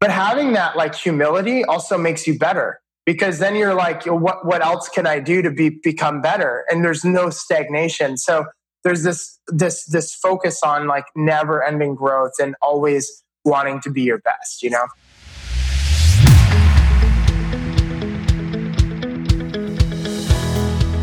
[0.00, 4.64] but having that like humility also makes you better because then you're like, what, what
[4.64, 6.64] else can I do to be, become better?
[6.70, 8.16] And there's no stagnation.
[8.16, 8.46] So
[8.84, 14.02] there's this, this, this focus on like never ending growth and always wanting to be
[14.02, 14.86] your best, you know?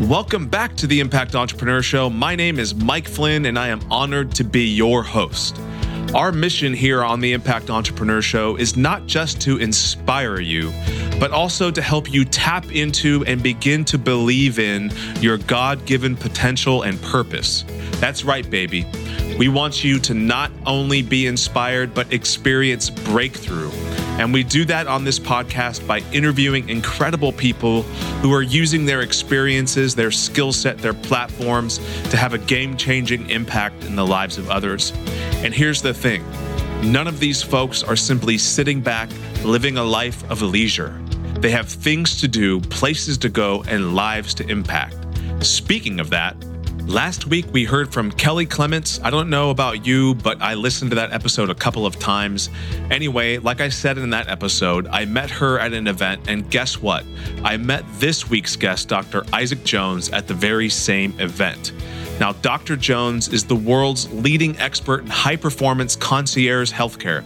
[0.08, 2.10] Welcome back to the Impact Entrepreneur Show.
[2.10, 5.60] My name is Mike Flynn, and I am honored to be your host.
[6.16, 10.72] Our mission here on the Impact Entrepreneur Show is not just to inspire you,
[11.20, 16.16] but also to help you tap into and begin to believe in your God given
[16.16, 17.66] potential and purpose.
[18.00, 18.86] That's right, baby.
[19.38, 23.72] We want you to not only be inspired, but experience breakthrough.
[24.18, 27.82] And we do that on this podcast by interviewing incredible people
[28.22, 31.80] who are using their experiences, their skill set, their platforms
[32.10, 34.94] to have a game changing impact in the lives of others.
[35.44, 36.24] And here's the thing
[36.82, 39.10] none of these folks are simply sitting back,
[39.44, 40.98] living a life of leisure.
[41.40, 44.96] They have things to do, places to go, and lives to impact.
[45.42, 46.38] Speaking of that,
[46.88, 49.00] Last week, we heard from Kelly Clements.
[49.04, 52.50] I don't know about you, but I listened to that episode a couple of times.
[52.92, 56.80] Anyway, like I said in that episode, I met her at an event, and guess
[56.80, 57.04] what?
[57.44, 59.26] I met this week's guest, Dr.
[59.34, 61.72] Isaac Jones, at the very same event.
[62.18, 62.78] Now, Dr.
[62.78, 67.26] Jones is the world's leading expert in high performance concierge healthcare.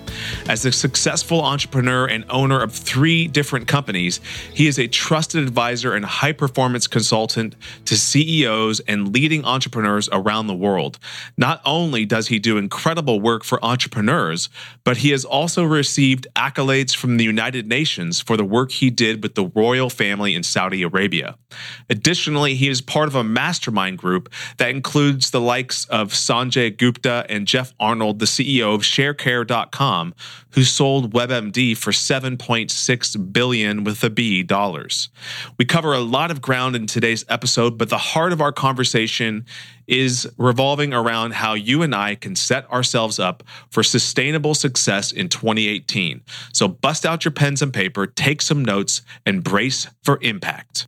[0.49, 4.19] As a successful entrepreneur and owner of three different companies,
[4.51, 10.47] he is a trusted advisor and high performance consultant to CEOs and leading entrepreneurs around
[10.47, 10.97] the world.
[11.37, 14.49] Not only does he do incredible work for entrepreneurs,
[14.83, 19.21] but he has also received accolades from the United Nations for the work he did
[19.21, 21.37] with the royal family in Saudi Arabia.
[21.91, 27.25] Additionally, he is part of a mastermind group that includes the likes of Sanjay Gupta
[27.27, 30.15] and Jeff Arnold, the CEO of Sharecare.com,
[30.51, 35.09] who sold WebMD for 7.6 billion with a B dollars.
[35.57, 39.45] We cover a lot of ground in today's episode, but the heart of our conversation
[39.85, 45.27] is revolving around how you and I can set ourselves up for sustainable success in
[45.27, 46.21] 2018.
[46.53, 50.87] So bust out your pens and paper, take some notes, and brace for impact.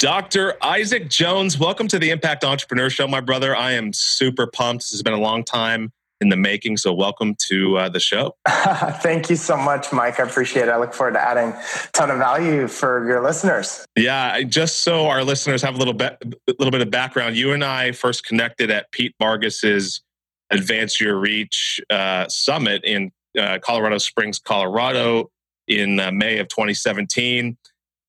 [0.00, 0.56] Dr.
[0.62, 3.54] Isaac Jones, welcome to the Impact Entrepreneur Show, my brother.
[3.54, 4.84] I am super pumped.
[4.84, 8.34] This has been a long time in the making, so welcome to uh, the show.
[8.48, 10.18] Thank you so much, Mike.
[10.18, 10.68] I appreciate it.
[10.70, 13.84] I look forward to adding a ton of value for your listeners.
[13.94, 16.16] Yeah, just so our listeners have a little bit,
[16.48, 17.36] a little bit of background.
[17.36, 20.00] You and I first connected at Pete Vargas's
[20.48, 25.30] Advance Your Reach uh, Summit in uh, Colorado Springs, Colorado,
[25.68, 27.58] in uh, May of 2017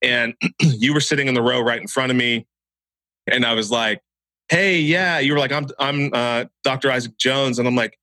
[0.02, 2.46] and you were sitting in the row right in front of me
[3.28, 4.02] and i was like
[4.52, 5.18] hey yeah.
[5.20, 7.58] You were like i'm i'm uh, dr isaac jones.
[7.58, 7.98] And i'm like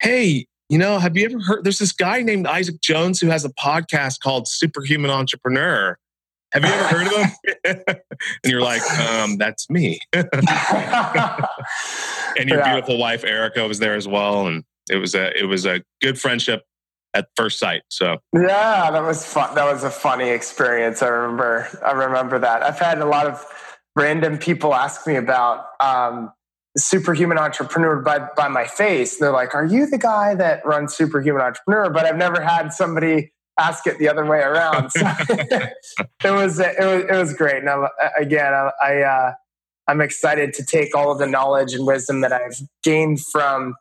[0.00, 3.44] hey you know have you ever heard there's this guy named isaac jones who has
[3.44, 5.98] a podcast called superhuman entrepreneur.
[6.52, 7.28] Have you ever heard of him?
[8.42, 9.98] And you're like um, that's me.
[12.38, 12.72] And your yeah.
[12.72, 16.18] beautiful wife erica was there as well and it was a it was a good
[16.18, 16.62] friendship
[17.14, 17.82] at first sight.
[17.88, 19.54] So yeah, that was fun.
[19.54, 21.02] That was a funny experience.
[21.02, 21.68] I remember.
[21.84, 22.62] I remember that.
[22.62, 23.44] I've had a lot of
[23.96, 26.32] random people ask me about um,
[26.76, 29.18] superhuman entrepreneur by by my face.
[29.18, 33.32] They're like, "Are you the guy that runs superhuman entrepreneur?" But I've never had somebody
[33.58, 34.90] ask it the other way around.
[34.90, 35.72] So it
[36.24, 37.58] was it was it was great.
[37.58, 37.88] And I,
[38.18, 38.70] again, I.
[38.82, 39.32] I uh,
[39.88, 43.74] I'm excited to take all of the knowledge and wisdom that I've gained from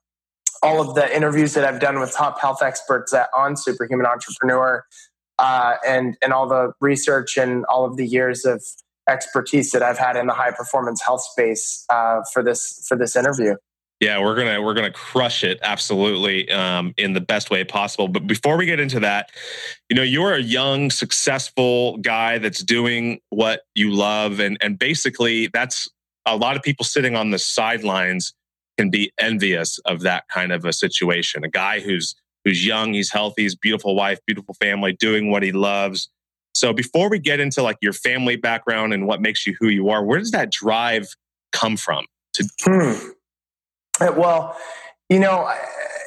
[0.64, 4.86] all of the interviews that I've done with top health experts at, on Superhuman Entrepreneur,
[5.40, 8.64] uh, and and all the research and all of the years of
[9.10, 13.16] expertise that I've had in the high performance health space uh, for this for this
[13.16, 13.56] interview.
[14.00, 18.08] Yeah, we're gonna we're gonna crush it absolutely um, in the best way possible.
[18.08, 19.32] But before we get into that,
[19.90, 25.48] you know, you're a young, successful guy that's doing what you love, and and basically
[25.48, 25.90] that's
[26.28, 28.34] a lot of people sitting on the sidelines
[28.78, 31.44] can be envious of that kind of a situation.
[31.44, 32.16] A guy who's
[32.46, 36.10] who's young, he's healthy, he's beautiful wife, beautiful family, doing what he loves.
[36.54, 39.90] So before we get into like your family background and what makes you who you
[39.90, 41.08] are, where does that drive
[41.52, 42.06] come from?
[42.34, 43.10] To hmm.
[44.18, 44.58] well,
[45.10, 45.52] you know,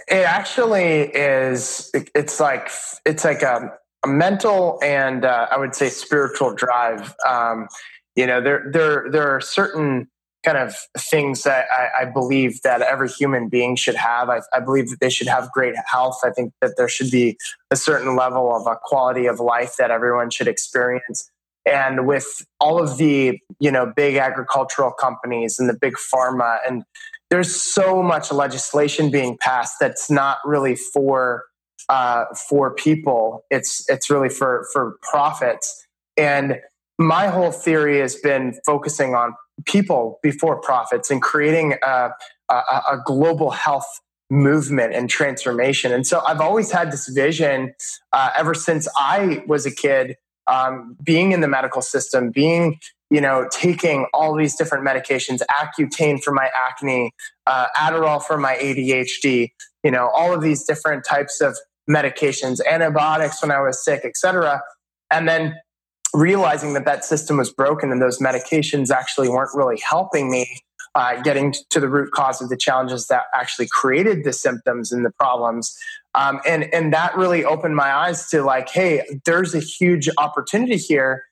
[0.08, 1.90] it actually is.
[1.94, 2.69] It's like
[3.06, 3.73] it's like a,
[4.05, 7.14] a mental and uh, I would say spiritual drive.
[7.26, 7.69] Um,
[8.16, 10.08] you know, there there there are certain
[10.44, 14.31] kind of things that I, I, believe that every human being should have.
[14.31, 16.20] I, I, believe that they should have great health.
[16.25, 17.37] I think that there should be
[17.70, 21.31] a certain level of a quality of life that everyone should experience.
[21.66, 26.84] And with all of the you know big agricultural companies and the big pharma and
[27.31, 31.44] there's so much legislation being passed that's not really for
[31.88, 33.44] uh, for people.
[33.50, 35.87] It's it's really for for profits.
[36.16, 36.60] And
[37.00, 42.11] my whole theory has been focusing on people before profits and creating a,
[42.50, 43.88] a, a global health
[44.29, 45.93] movement and transformation.
[45.93, 47.73] And so I've always had this vision
[48.12, 50.17] uh, ever since I was a kid,
[50.47, 56.23] um, being in the medical system, being you know taking all these different medications, Accutane
[56.23, 57.12] for my acne,
[57.47, 59.52] uh, Adderall for my ADHD,
[59.82, 61.56] you know all of these different types of
[61.88, 64.61] medications, antibiotics when I was sick, etc.
[65.11, 65.56] And then
[66.15, 70.61] realizing that that system was broken and those medications actually weren't really helping me
[70.95, 75.05] uh, getting to the root cause of the challenges that actually created the symptoms and
[75.05, 75.77] the problems.
[76.15, 80.77] Um, and and that really opened my eyes to like hey there's a huge opportunity
[80.77, 81.25] here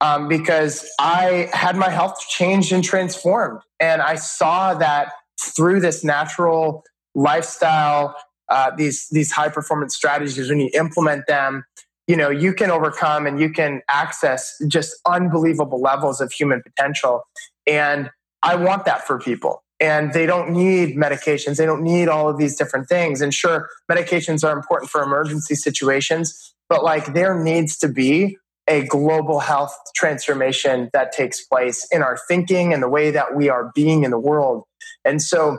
[0.00, 6.04] um, because i had my health changed and transformed and i saw that through this
[6.04, 6.84] natural
[7.16, 8.14] lifestyle
[8.50, 11.64] uh, these these high performance strategies when you implement them
[12.10, 17.22] you know you can overcome and you can access just unbelievable levels of human potential.
[17.66, 18.10] And
[18.42, 19.62] i want that for people.
[19.82, 21.56] And they don't need medications.
[21.56, 23.22] They don't need all of these different things.
[23.22, 28.86] And sure medications are important for emergency situations but like there needs to be a
[28.86, 33.72] global health transformation that takes place in our thinking and the way that we are
[33.74, 34.62] being in the world.
[35.04, 35.58] And so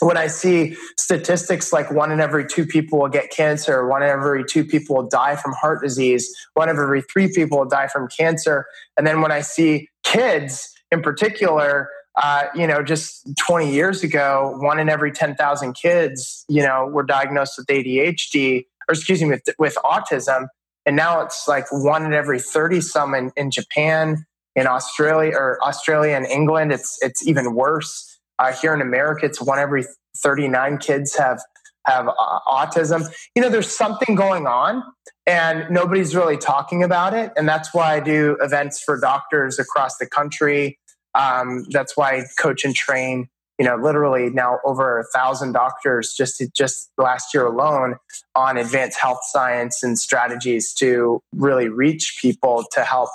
[0.00, 4.08] when I see statistics like one in every two people will get cancer, one in
[4.08, 7.88] every two people will die from heart disease, one in every three people will die
[7.88, 8.66] from cancer.
[8.96, 11.88] And then when I see kids in particular,
[12.20, 17.04] uh, you know, just 20 years ago, one in every 10,000 kids, you know, were
[17.04, 20.48] diagnosed with ADHD, or excuse me, with, with autism.
[20.84, 25.58] And now it's like one in every 30 some in, in Japan, in Australia, or
[25.62, 26.72] Australia and England.
[26.72, 28.07] It's, it's even worse.
[28.38, 29.84] Uh, here in America, it's one every
[30.16, 31.40] 39 kids have
[31.86, 33.08] have uh, autism.
[33.34, 34.82] You know, there's something going on,
[35.26, 37.32] and nobody's really talking about it.
[37.36, 40.78] And that's why I do events for doctors across the country.
[41.14, 43.28] Um, that's why I coach and train.
[43.58, 47.96] You know, literally now over a thousand doctors just just last year alone
[48.36, 53.10] on advanced health science and strategies to really reach people to help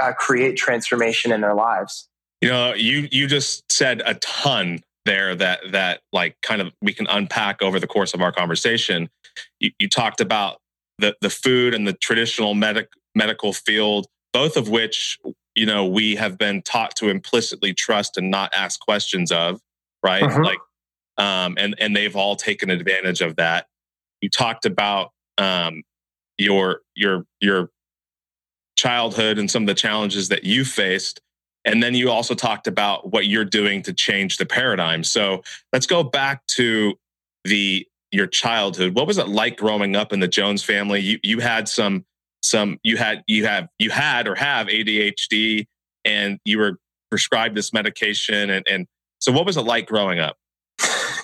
[0.00, 2.08] uh, create transformation in their lives.
[2.40, 6.92] You know, you you just said a ton there that that like kind of we
[6.92, 9.08] can unpack over the course of our conversation.
[9.60, 10.58] You, you talked about
[10.98, 15.18] the the food and the traditional medic medical field, both of which
[15.54, 19.60] you know we have been taught to implicitly trust and not ask questions of,
[20.02, 20.22] right?
[20.22, 20.42] Uh-huh.
[20.42, 20.58] Like,
[21.16, 23.66] um, and and they've all taken advantage of that.
[24.20, 25.82] You talked about um,
[26.36, 27.70] your your your
[28.76, 31.20] childhood and some of the challenges that you faced
[31.66, 35.02] and then you also talked about what you're doing to change the paradigm.
[35.02, 35.42] So
[35.72, 36.94] let's go back to
[37.44, 38.94] the your childhood.
[38.94, 41.00] What was it like growing up in the Jones family?
[41.00, 42.06] You you had some
[42.42, 45.66] some you had you have you had or have ADHD
[46.04, 46.78] and you were
[47.10, 48.86] prescribed this medication and, and
[49.18, 50.36] so what was it like growing up?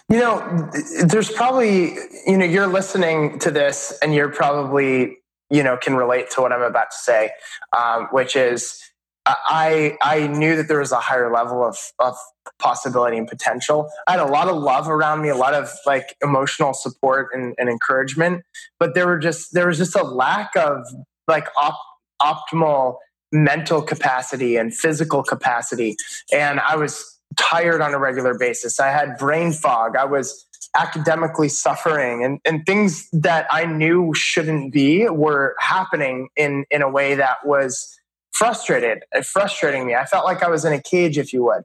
[0.08, 0.70] You know,
[1.04, 1.94] there's probably,
[2.26, 5.18] you know, you're listening to this and you're probably,
[5.50, 7.30] you know, can relate to what I'm about to say,
[7.76, 8.82] um, which is
[9.26, 12.16] I I knew that there was a higher level of of
[12.58, 13.88] possibility and potential.
[14.08, 17.54] I had a lot of love around me, a lot of like emotional support and,
[17.58, 18.42] and encouragement,
[18.80, 20.84] but there were just there was just a lack of
[21.28, 21.80] like op-
[22.20, 22.96] optimal
[23.30, 25.96] mental capacity and physical capacity,
[26.32, 28.80] and I was tired on a regular basis.
[28.80, 29.96] I had brain fog.
[29.96, 30.46] I was
[30.76, 36.88] academically suffering and, and things that I knew shouldn't be were happening in in a
[36.88, 37.98] way that was
[38.32, 39.94] frustrated, it frustrating me.
[39.94, 41.62] I felt like I was in a cage, if you would.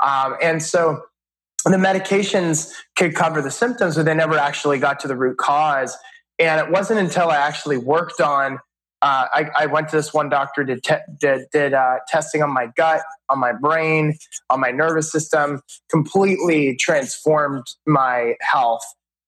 [0.00, 1.02] Um, and so
[1.64, 5.96] the medications could cover the symptoms, but they never actually got to the root cause.
[6.38, 8.60] And it wasn't until I actually worked on,
[9.02, 12.50] uh, I, I, went to this one doctor, did, te- did, did uh, testing on
[12.50, 14.16] my gut, on my brain,
[14.48, 15.60] on my nervous system,
[15.90, 18.82] completely transformed my health.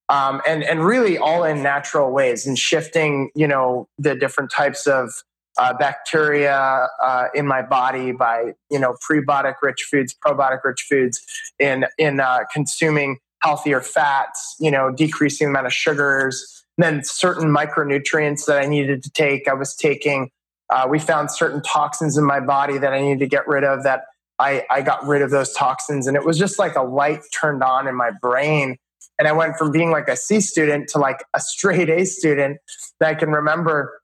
[0.09, 4.87] Um, and, and really all in natural ways and shifting, you know, the different types
[4.87, 5.11] of
[5.59, 11.25] uh, bacteria uh, in my body by you know prebiotic rich foods, probiotic rich foods,
[11.59, 17.53] in in uh, consuming healthier fats, you know, decreasing the amount of sugars, then certain
[17.53, 19.49] micronutrients that I needed to take.
[19.49, 20.31] I was taking.
[20.71, 23.83] Uh, we found certain toxins in my body that I needed to get rid of.
[23.83, 24.05] That
[24.39, 27.63] I, I got rid of those toxins, and it was just like a light turned
[27.63, 28.77] on in my brain.
[29.19, 32.59] And I went from being like a C student to like a straight A student
[32.99, 34.02] that I can remember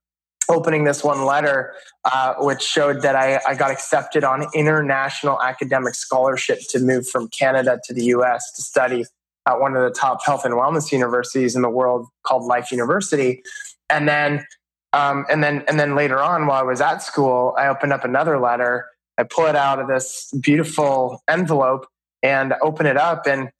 [0.49, 1.75] opening this one letter,
[2.05, 7.29] uh, which showed that I, I got accepted on international academic scholarship to move from
[7.29, 9.05] Canada to the US to study
[9.47, 13.43] at one of the top health and wellness universities in the world called Life University.
[13.89, 14.47] And then,
[14.93, 18.05] um, and then, and then later on, while I was at school, I opened up
[18.05, 18.87] another letter.
[19.17, 21.87] I pull it out of this beautiful envelope
[22.23, 23.51] and open it up, and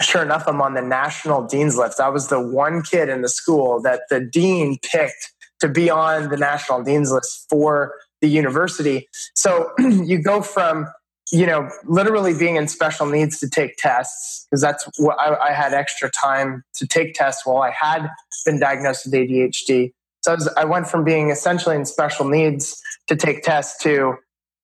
[0.00, 2.00] sure enough, I'm on the national dean's list.
[2.00, 6.28] I was the one kid in the school that the dean picked to be on
[6.28, 9.08] the national dean's list for the university.
[9.34, 10.86] So you go from
[11.30, 15.52] you know literally being in special needs to take tests because that's what I, I,
[15.52, 18.08] had extra time to take tests while I had
[18.46, 19.92] been diagnosed with ADHD.
[20.22, 24.14] So I, was, I went from being essentially in special needs to take tests to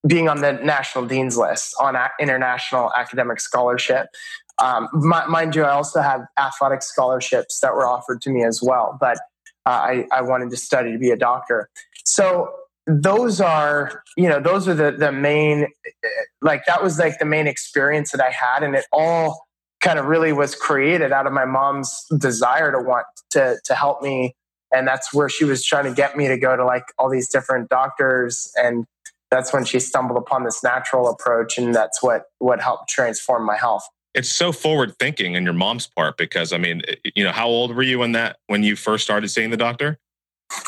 [0.06, 4.08] being on the national dean's list on international academic scholarship.
[4.62, 8.96] Um, mind you, I also have athletic scholarships that were offered to me as well,
[9.00, 9.18] but
[9.66, 11.68] I, I wanted to study to be a doctor.
[12.04, 12.52] So
[12.86, 15.68] those are, you know, those are the the main,
[16.42, 19.46] like that was like the main experience that I had, and it all
[19.80, 24.02] kind of really was created out of my mom's desire to want to to help
[24.02, 24.34] me,
[24.72, 27.28] and that's where she was trying to get me to go to like all these
[27.28, 28.84] different doctors and
[29.30, 33.56] that's when she stumbled upon this natural approach and that's what what helped transform my
[33.56, 37.32] health it's so forward thinking on your mom's part because i mean eh, you know
[37.32, 39.98] how old were you when that when you first started seeing the doctor?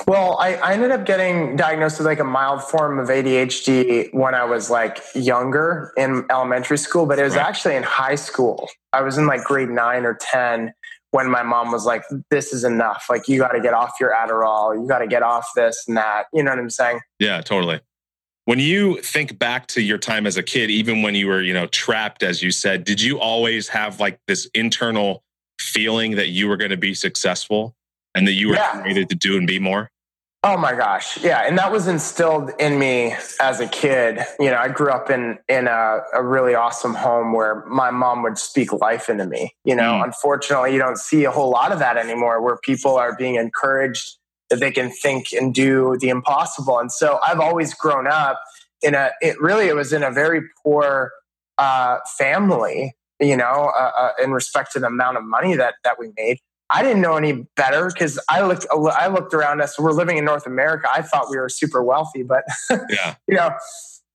[0.06, 4.34] Well I, I ended up getting diagnosed with like a mild form of adhd when
[4.34, 7.46] i was like younger in elementary school but it was right.
[7.46, 8.68] actually in high school.
[8.92, 10.72] I was in like grade 9 or 10
[11.10, 13.06] when my mom was like this is enough.
[13.08, 14.74] Like you got to get off your adderall.
[14.74, 16.26] You got to get off this and that.
[16.32, 17.00] You know what i'm saying?
[17.20, 17.80] Yeah totally
[18.46, 21.52] when you think back to your time as a kid, even when you were, you
[21.52, 25.24] know, trapped, as you said, did you always have like this internal
[25.60, 27.74] feeling that you were going to be successful
[28.14, 28.80] and that you were yeah.
[28.80, 29.90] created to do and be more?
[30.44, 31.20] Oh my gosh.
[31.24, 31.40] Yeah.
[31.40, 34.20] And that was instilled in me as a kid.
[34.38, 38.22] You know, I grew up in, in a, a really awesome home where my mom
[38.22, 39.56] would speak life into me.
[39.64, 40.04] You know, mm.
[40.04, 44.18] unfortunately, you don't see a whole lot of that anymore where people are being encouraged
[44.50, 46.78] that they can think and do the impossible.
[46.78, 48.40] And so I've always grown up
[48.82, 51.12] in a, it really, it was in a very poor
[51.58, 55.98] uh, family, you know, uh, uh, in respect to the amount of money that, that
[55.98, 56.38] we made.
[56.68, 59.78] I didn't know any better because I looked, I looked around us.
[59.78, 60.88] We're living in North America.
[60.92, 62.42] I thought we were super wealthy, but
[62.90, 63.50] yeah, you know,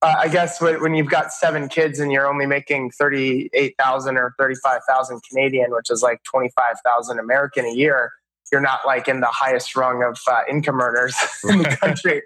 [0.02, 5.22] uh, I guess when you've got seven kids and you're only making 38,000 or 35,000
[5.30, 8.12] Canadian, which is like 25,000 American a year,
[8.52, 11.16] you're not like in the highest rung of uh, income earners
[11.50, 12.22] in the country.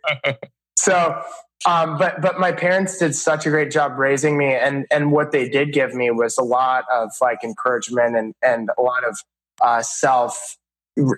[0.77, 1.21] so,
[1.67, 5.31] um, but but my parents did such a great job raising me, and and what
[5.31, 9.17] they did give me was a lot of like encouragement and and a lot of
[9.61, 10.57] uh, self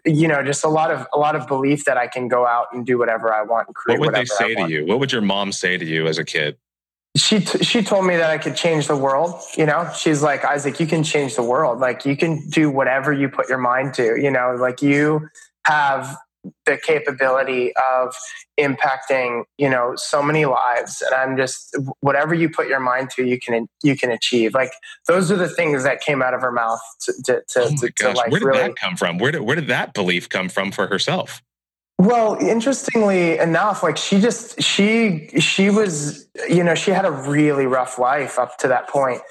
[0.06, 2.66] you know just a lot of a lot of belief that i can go out
[2.74, 4.88] and do whatever i want and create what would they say to you?
[4.88, 6.58] What would your mom say to you as a kid
[7.16, 9.42] she t- she told me that I could change the world.
[9.58, 11.80] You know, she's like Isaac, you can change the world.
[11.80, 14.20] Like you can do whatever you put your mind to.
[14.22, 15.30] You know, like you
[15.66, 16.18] have
[16.66, 18.14] the capability of
[18.60, 23.26] impacting you know so many lives and i'm just whatever you put your mind to
[23.26, 24.72] you can you can achieve like
[25.08, 27.92] those are the things that came out of her mouth to to, to, oh to,
[27.92, 30.50] to like where did really, that come from where did, where did that belief come
[30.50, 31.42] from for herself
[31.98, 37.66] well, interestingly enough, like she just she she was you know she had a really
[37.66, 39.22] rough life up to that point,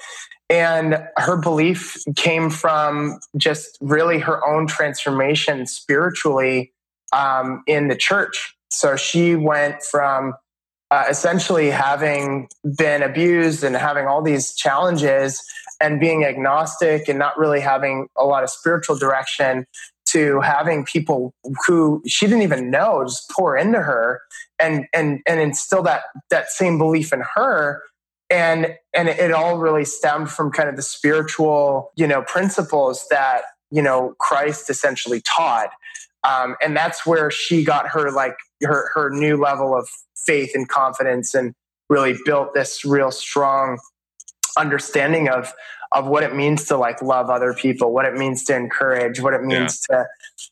[0.49, 6.73] and her belief came from just really her own transformation spiritually
[7.13, 8.55] um, in the church.
[8.69, 10.33] So she went from
[10.91, 15.41] uh, essentially having been abused and having all these challenges
[15.79, 19.65] and being agnostic and not really having a lot of spiritual direction
[20.07, 21.33] to having people
[21.65, 24.21] who she didn't even know just pour into her
[24.59, 27.83] and and and instill that that same belief in her.
[28.29, 33.43] And and it all really stemmed from kind of the spiritual you know principles that
[33.69, 35.69] you know Christ essentially taught.
[36.27, 40.67] Um, and that's where she got her like her her new level of faith and
[40.67, 41.53] confidence and
[41.89, 43.77] really built this real strong
[44.57, 45.53] understanding of
[45.91, 49.33] of what it means to like love other people, what it means to encourage, what
[49.33, 49.97] it means yeah.
[49.97, 50.07] to,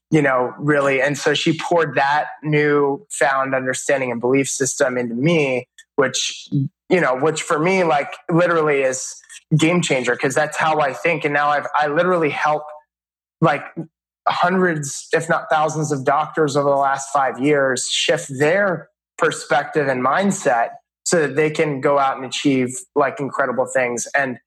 [0.10, 1.02] you know, really.
[1.02, 6.48] And so she poured that new found understanding and belief system into me, which,
[6.90, 9.16] you know, which for me, like literally is
[9.58, 11.26] game changer because that's how I think.
[11.26, 12.64] And now I've, I literally help
[13.42, 13.64] like
[14.28, 20.04] hundreds, if not thousands of doctors over the last five years shift their perspective and
[20.04, 20.70] mindset
[21.06, 24.08] so that they can go out and achieve like incredible things.
[24.16, 24.40] And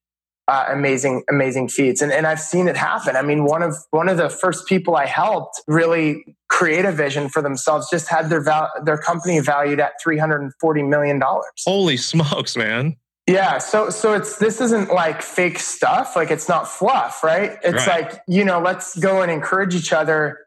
[0.49, 2.00] uh, amazing, amazing feats.
[2.00, 3.17] And, and I've seen it happen.
[3.17, 7.29] I mean, one of, one of the first people I helped really create a vision
[7.29, 11.23] for themselves just had their, val- their company valued at $340 million.
[11.67, 12.97] Holy smokes, man.
[13.29, 17.59] Yeah, so so it's this isn't like fake stuff, like it's not fluff, right?
[17.62, 18.11] It's right.
[18.11, 20.38] like, you know, let's go and encourage each other,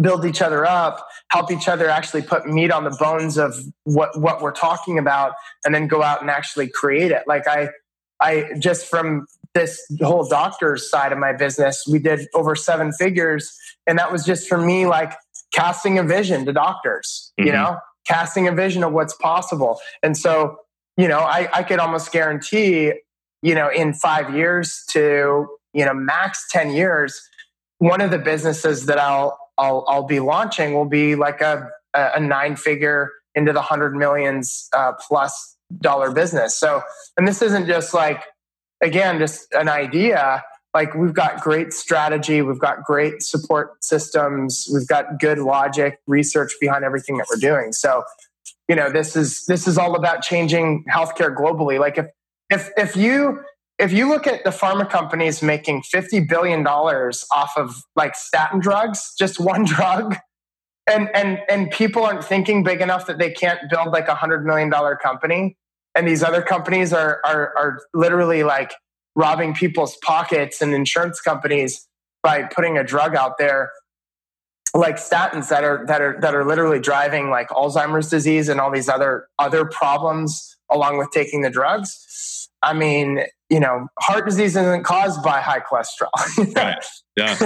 [0.00, 4.18] build each other up, help each other actually put meat on the bones of what
[4.18, 5.32] what we're talking about
[5.64, 7.22] and then go out and actually create it.
[7.26, 7.70] Like I
[8.20, 13.56] I just from this whole doctor's side of my business, we did over seven figures
[13.86, 15.12] and that was just for me like
[15.52, 17.46] casting a vision to doctors, mm-hmm.
[17.46, 19.80] you know, casting a vision of what's possible.
[20.02, 20.58] And so
[20.96, 22.92] you know, I, I could almost guarantee,
[23.42, 27.20] you know, in five years to, you know, max 10 years,
[27.78, 32.20] one of the businesses that I'll, I'll, I'll be launching will be like a, a
[32.20, 36.58] nine figure into the hundred millions uh, plus dollar business.
[36.58, 36.82] So,
[37.16, 38.22] and this isn't just like,
[38.82, 40.44] again, just an idea.
[40.74, 46.52] Like we've got great strategy, we've got great support systems, we've got good logic, research
[46.60, 47.72] behind everything that we're doing.
[47.72, 48.04] So
[48.68, 52.06] you know this is this is all about changing healthcare globally like if
[52.50, 53.40] if if you
[53.78, 58.60] if you look at the pharma companies making 50 billion dollars off of like statin
[58.60, 60.16] drugs just one drug
[60.86, 64.44] and and and people aren't thinking big enough that they can't build like a hundred
[64.44, 65.56] million dollar company
[65.94, 68.74] and these other companies are are are literally like
[69.14, 71.88] robbing people's pockets and insurance companies
[72.22, 73.70] by putting a drug out there
[74.74, 78.70] like statins that are that are that are literally driving like Alzheimer's disease and all
[78.70, 82.48] these other other problems along with taking the drugs.
[82.62, 86.54] I mean, you know, heart disease isn't caused by high cholesterol.
[86.56, 86.84] right.
[87.16, 87.38] Yeah.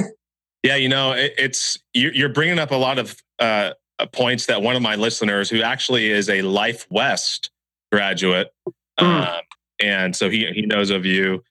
[0.62, 0.76] Yeah.
[0.76, 3.72] You know, it, it's you're bringing up a lot of uh,
[4.12, 7.50] points that one of my listeners, who actually is a Life West
[7.92, 8.52] graduate,
[8.98, 9.04] mm.
[9.04, 9.40] um,
[9.80, 11.42] and so he he knows of you.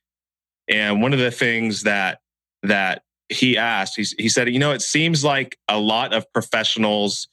[0.67, 2.19] And one of the things that
[2.63, 7.27] that he asked, he, he said, you know, it seems like a lot of professionals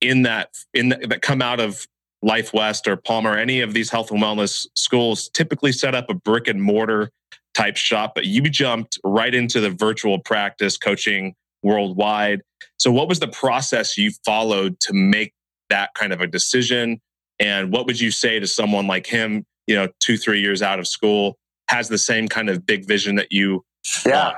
[0.00, 1.86] in that in the, that come out of
[2.22, 6.14] Life West or Palmer, any of these health and wellness schools typically set up a
[6.14, 7.10] brick and mortar
[7.54, 12.42] type shop, but you jumped right into the virtual practice coaching worldwide.
[12.78, 15.32] So, what was the process you followed to make
[15.70, 17.00] that kind of a decision?
[17.38, 20.78] And what would you say to someone like him, you know, two, three years out
[20.78, 23.64] of school, has the same kind of big vision that you?
[24.04, 24.34] Yeah.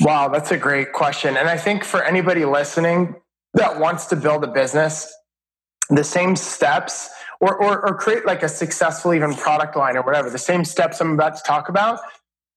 [0.00, 1.36] Wow, that's a great question.
[1.36, 3.16] And I think for anybody listening
[3.54, 5.12] that wants to build a business,
[5.90, 10.28] the same steps or, or, or, create like a successful even product line or whatever,
[10.28, 11.98] the same steps I'm about to talk about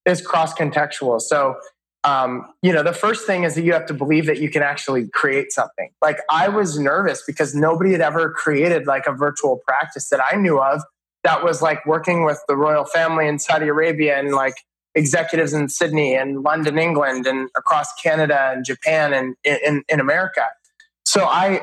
[0.05, 1.21] is cross contextual.
[1.21, 1.55] So,
[2.03, 4.61] um, you know, the first thing is that you have to believe that you can
[4.61, 5.89] actually create something.
[6.01, 10.35] Like I was nervous because nobody had ever created like a virtual practice that I
[10.35, 10.81] knew of
[11.23, 14.55] that was like working with the royal family in Saudi Arabia and like
[14.95, 20.45] executives in Sydney and London, England, and across Canada and Japan and in, in America.
[21.05, 21.61] So I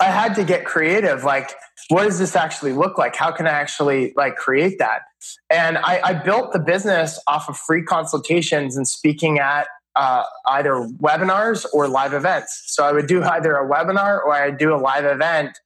[0.00, 1.24] I had to get creative.
[1.24, 1.54] Like,
[1.88, 3.14] what does this actually look like?
[3.14, 5.02] How can I actually like create that?
[5.50, 10.72] And I, I built the business off of free consultations and speaking at uh, either
[11.02, 12.62] webinars or live events.
[12.66, 15.58] So I would do either a webinar or I'd do a live event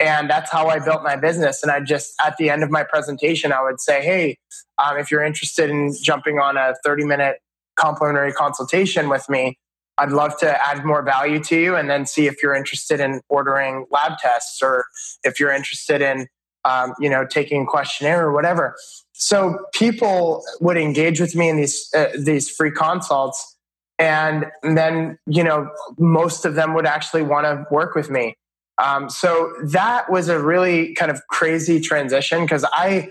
[0.00, 1.62] and that's how I built my business.
[1.62, 4.38] And I just, at the end of my presentation, I would say, hey,
[4.82, 7.36] um, if you're interested in jumping on a 30 minute
[7.76, 9.58] complimentary consultation with me,
[10.00, 13.20] I'd love to add more value to you and then see if you're interested in
[13.28, 14.86] ordering lab tests or
[15.24, 16.26] if you're interested in,
[16.64, 18.76] um, you know, taking a questionnaire or whatever.
[19.12, 23.58] So people would engage with me in these, uh, these free consults.
[23.98, 28.34] And then, you know, most of them would actually want to work with me.
[28.82, 33.10] Um, so that was a really kind of crazy transition because I,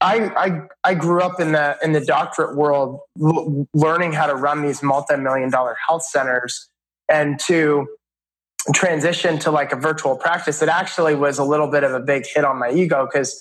[0.00, 4.34] I, I, I grew up in the in the doctorate world, l- learning how to
[4.34, 6.68] run these multi-million dollar health centers,
[7.08, 7.86] and to
[8.74, 10.60] transition to like a virtual practice.
[10.60, 13.40] It actually was a little bit of a big hit on my ego because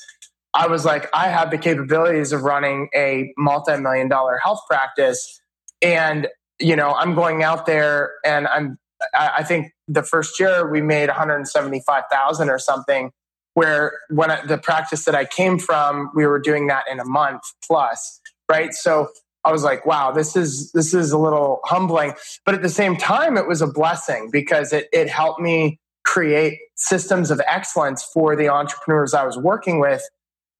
[0.54, 5.42] I was like, I have the capabilities of running a multi-million dollar health practice,
[5.82, 6.28] and
[6.60, 8.78] you know, I'm going out there and I'm
[9.13, 13.12] I, think the first year we made 175,000 or something.
[13.53, 17.41] Where when the practice that I came from, we were doing that in a month
[17.65, 18.73] plus, right?
[18.73, 19.09] So
[19.43, 22.13] I was like, wow, this is this is a little humbling,
[22.45, 26.59] but at the same time, it was a blessing because it it helped me create
[26.75, 30.01] systems of excellence for the entrepreneurs I was working with,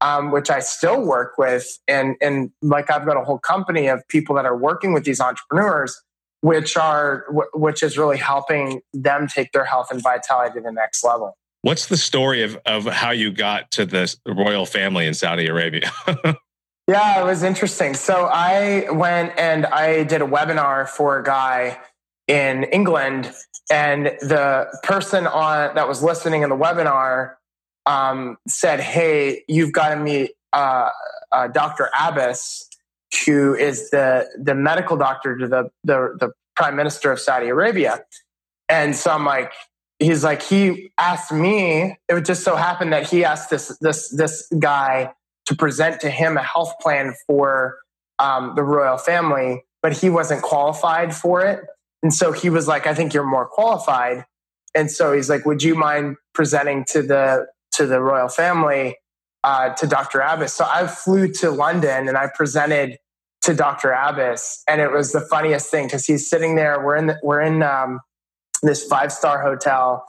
[0.02, 4.06] um, which I still work with, and and like I've got a whole company of
[4.08, 6.02] people that are working with these entrepreneurs
[6.41, 11.04] which are which is really helping them take their health and vitality to the next
[11.04, 11.36] level.
[11.62, 15.91] What's the story of of how you got to the royal family in Saudi Arabia?
[16.89, 17.93] Yeah, it was interesting.
[17.93, 21.78] So I went and I did a webinar for a guy
[22.28, 23.32] in England,
[23.72, 27.36] and the person on that was listening in the webinar
[27.86, 30.89] um, said, "Hey, you've got to meet uh,
[31.32, 31.91] uh, Dr.
[32.02, 32.67] Abbas,
[33.24, 38.04] who is the the medical doctor to the, the the prime minister of Saudi Arabia."
[38.67, 39.52] And so I'm like,
[40.00, 41.98] he's like, he asked me.
[42.08, 45.14] It just so happened that he asked this this this guy
[45.46, 47.78] to present to him a health plan for
[48.18, 51.62] um, the royal family, but he wasn't qualified for it.
[52.02, 54.26] And so he was like, I think you're more qualified.
[54.76, 58.98] And so he's like, Would you mind presenting to the to the royal family
[59.44, 60.22] uh, to Dr.
[60.22, 60.54] Abbas?
[60.54, 62.98] So I flew to London and I presented
[63.42, 63.92] to Dr.
[63.92, 66.84] Abbas, and it was the funniest thing because he's sitting there.
[66.84, 68.02] We're in the, we're in um,
[68.62, 70.06] this five star hotel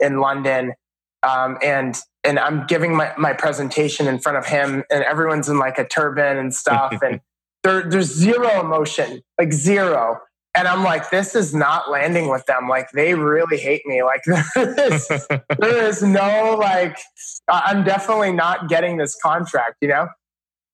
[0.00, 0.74] in London,
[1.22, 5.58] um, and and I'm giving my, my presentation in front of him, and everyone's in
[5.58, 7.20] like a turban and stuff, and
[7.62, 10.20] there, there's zero emotion, like zero.
[10.54, 12.68] And I'm like, this is not landing with them.
[12.68, 14.02] Like they really hate me.
[14.02, 14.22] Like
[14.54, 15.08] there is,
[15.58, 16.98] there is no like,
[17.48, 20.08] I'm definitely not getting this contract, you know.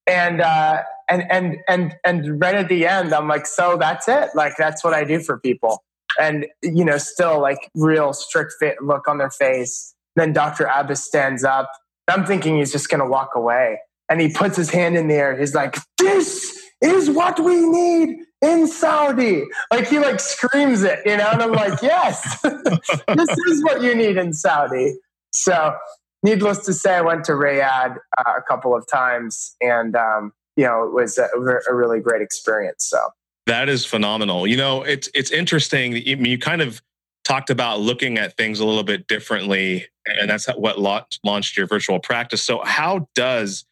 [0.07, 4.31] And uh, and and and and right at the end, I'm like, so that's it.
[4.35, 5.84] Like that's what I do for people.
[6.21, 10.67] And you know, still like real strict look on their face then Dr.
[10.67, 11.71] Abbas stands up.
[12.09, 13.79] I'm thinking he's just going to walk away.
[14.09, 15.39] And he puts his hand in the air.
[15.39, 19.45] He's like, This is what we need in Saudi.
[19.71, 21.29] Like he like screams it, you know?
[21.33, 24.95] And I'm like, Yes, this is what you need in Saudi.
[25.31, 25.75] So,
[26.23, 30.65] needless to say, I went to Riyadh uh, a couple of times and, um, you
[30.65, 31.29] know, it was a,
[31.69, 32.87] a really great experience.
[32.87, 32.99] So,
[33.47, 34.47] that is phenomenal.
[34.47, 35.93] You know, it's it's interesting.
[35.93, 36.83] You, you kind of
[37.25, 41.99] talked about looking at things a little bit differently, and that's what launched your virtual
[41.99, 42.43] practice.
[42.43, 43.65] So, how does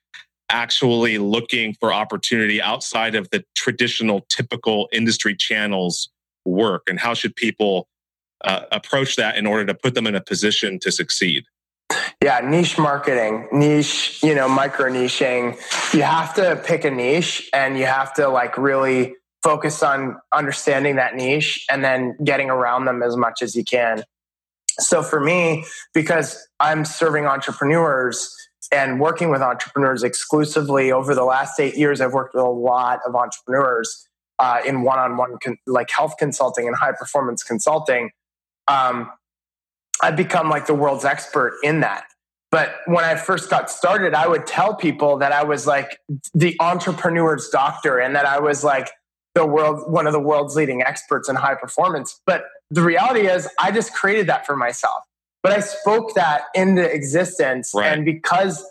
[0.50, 6.10] actually looking for opportunity outside of the traditional, typical industry channels
[6.44, 7.88] work, and how should people
[8.44, 11.44] uh, approach that in order to put them in a position to succeed?
[12.22, 15.56] Yeah, niche marketing, niche, you know, micro niching.
[15.92, 20.96] You have to pick a niche and you have to like really focus on understanding
[20.96, 24.04] that niche and then getting around them as much as you can.
[24.78, 28.34] So for me, because I'm serving entrepreneurs
[28.70, 33.00] and working with entrepreneurs exclusively over the last eight years, I've worked with a lot
[33.06, 38.10] of entrepreneurs uh, in one-on-one con- like health consulting and high performance consulting.
[38.66, 39.10] Um,
[40.02, 42.04] I've become like the world's expert in that.
[42.50, 45.98] But when I first got started, I would tell people that I was like
[46.34, 48.90] the entrepreneur's doctor and that I was like
[49.34, 52.20] the world one of the world's leading experts in high performance.
[52.26, 55.04] But the reality is i just created that for myself.
[55.42, 57.72] But i spoke that into existence.
[57.74, 57.92] Right.
[57.92, 58.64] and because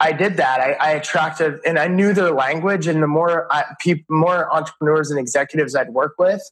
[0.00, 2.86] i did that I, I, attracted and i knew their language.
[2.86, 6.42] And the more I, pe- more entrepreneurs and executives i'd work with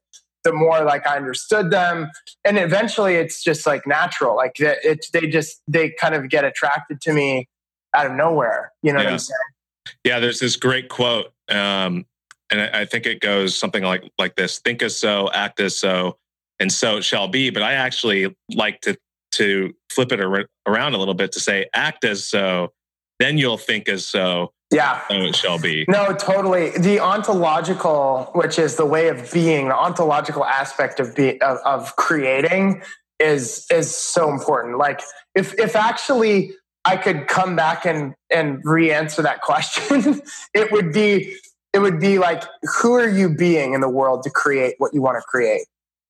[0.45, 2.11] the more like i understood them.
[2.45, 4.37] And eventually it's just like natural.
[4.37, 7.49] Like it, it they just they kind of get attracted to me
[7.95, 8.73] out of nowhere.
[8.83, 9.07] You know yeah.
[9.07, 9.39] what i'm saying?
[10.05, 12.07] Yeah there's this great quote um,
[12.51, 15.77] and I, I think it goes something like like this: think as so, act as
[15.77, 16.19] so,
[16.61, 17.51] and so it shall be.
[17.51, 18.97] But I actually like to
[19.33, 22.73] to flip it ar- around a little bit to say, act as so,
[23.19, 24.53] then you'll think as so.
[24.73, 25.07] Yeah.
[25.09, 25.85] So it shall be.
[25.89, 26.71] No, totally.
[26.71, 31.95] The ontological, which is the way of being, the ontological aspect of be of, of
[31.97, 32.83] creating
[33.21, 34.79] is is so important.
[34.79, 35.03] Like
[35.35, 36.53] if if actually
[36.85, 40.21] I could come back and and re-answer that question,
[40.53, 41.37] it would be
[41.77, 42.43] it would be like
[42.81, 45.67] who are you being in the world to create what you want to create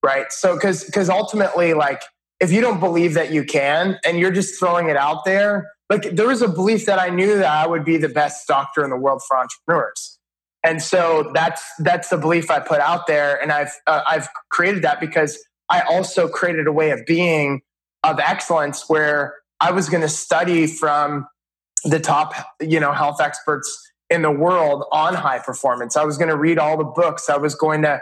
[0.07, 0.31] right?
[0.31, 2.01] So because because ultimately like
[2.41, 6.03] if you don't believe that you can and you're just throwing it out there like
[6.15, 8.91] there was a belief that i knew that i would be the best doctor in
[8.91, 10.19] the world for entrepreneurs.
[10.63, 14.83] And so that's that's the belief i put out there and i've uh, i've created
[14.83, 15.39] that because
[15.71, 17.63] i also created a way of being
[18.03, 21.27] of excellence where i was going to study from
[21.85, 25.97] the top you know health experts in the world on high performance.
[25.97, 27.29] I was going to read all the books.
[27.29, 28.01] I was going to,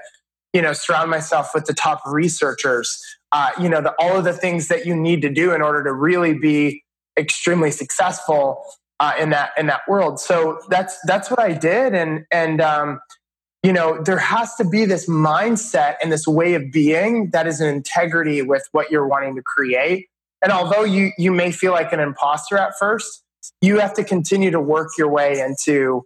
[0.53, 3.03] you know, surround myself with the top researchers.
[3.33, 5.83] Uh, you know, the, all of the things that you need to do in order
[5.83, 6.83] to really be
[7.17, 8.65] extremely successful
[9.01, 10.21] uh, in that in that world.
[10.21, 13.01] So that's that's what I did, and and um,
[13.65, 17.61] you know, there has to be this mindset and this way of being that is
[17.61, 20.09] an integrity with what you're wanting to create.
[20.43, 23.24] And although you you may feel like an imposter at first,
[23.61, 26.05] you have to continue to work your way into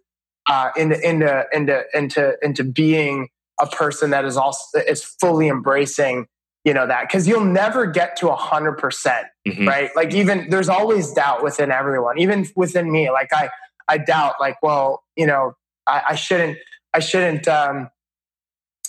[0.48, 3.28] uh, into into into into into being
[3.60, 6.26] a person that is also is fully embracing
[6.64, 9.66] you know that because you'll never get to a hundred percent mm-hmm.
[9.66, 13.48] right like even there's always doubt within everyone even within me like i
[13.88, 15.54] i doubt like well you know
[15.88, 16.58] I, I shouldn't
[16.94, 17.90] I shouldn't um,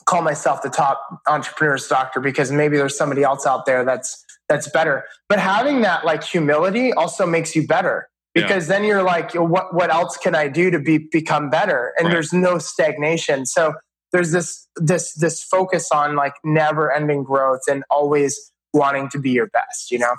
[0.05, 4.69] call myself the top entrepreneur's doctor because maybe there's somebody else out there that's that's
[4.69, 5.05] better.
[5.27, 8.75] But having that like humility also makes you better because yeah.
[8.75, 11.93] then you're like, what what else can I do to be become better?
[11.97, 12.13] And right.
[12.13, 13.45] there's no stagnation.
[13.45, 13.73] So
[14.11, 19.31] there's this this this focus on like never ending growth and always wanting to be
[19.31, 19.91] your best.
[19.91, 20.15] You know.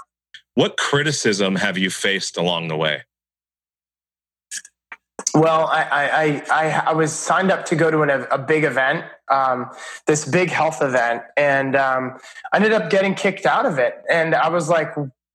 [0.55, 3.03] What criticism have you faced along the way?
[5.35, 9.05] Well, I, I, I, I, was signed up to go to an, a big event,
[9.31, 9.70] um,
[10.07, 12.18] this big health event, and um,
[12.53, 14.03] I ended up getting kicked out of it.
[14.11, 14.92] And I was like,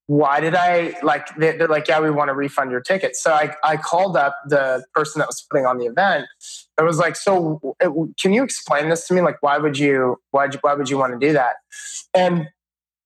[0.07, 1.27] why did I like?
[1.35, 3.15] They're like, yeah, we want to refund your ticket.
[3.15, 6.27] So I, I called up the person that was putting on the event.
[6.77, 7.75] I was like, so
[8.19, 9.21] can you explain this to me?
[9.21, 11.55] Like, why would you, why, why would you want to do that?
[12.13, 12.47] And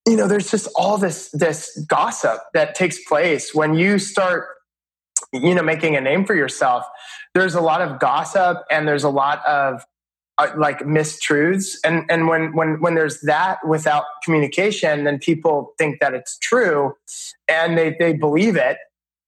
[0.06, 4.48] you know, there's just all this this gossip that takes place when you start
[5.32, 6.84] you know making a name for yourself
[7.34, 9.84] there's a lot of gossip and there's a lot of
[10.40, 16.00] uh, like mistruths and and when when when there's that without communication then people think
[16.00, 16.94] that it's true
[17.48, 18.78] and they they believe it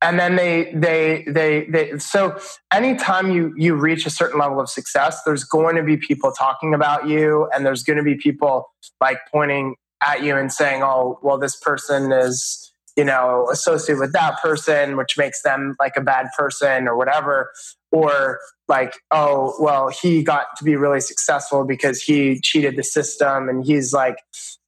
[0.00, 2.36] and then they they they they so
[2.72, 6.72] anytime you you reach a certain level of success there's going to be people talking
[6.72, 8.70] about you and there's going to be people
[9.00, 14.12] like pointing at you and saying oh well this person is you know, associated with
[14.12, 17.50] that person, which makes them like a bad person or whatever.
[17.92, 23.50] Or like, oh, well, he got to be really successful because he cheated the system
[23.50, 24.16] and he's like,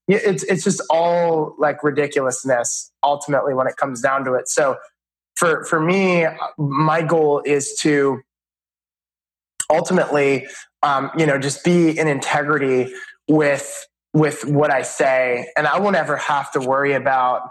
[0.06, 4.48] it's, it's just all like ridiculousness ultimately when it comes down to it.
[4.48, 4.76] So
[5.36, 6.26] for, for me,
[6.58, 8.20] my goal is to
[9.70, 10.46] ultimately,
[10.82, 12.92] um, you know, just be in integrity
[13.26, 15.48] with, with what I say.
[15.56, 17.48] And I won't ever have to worry about,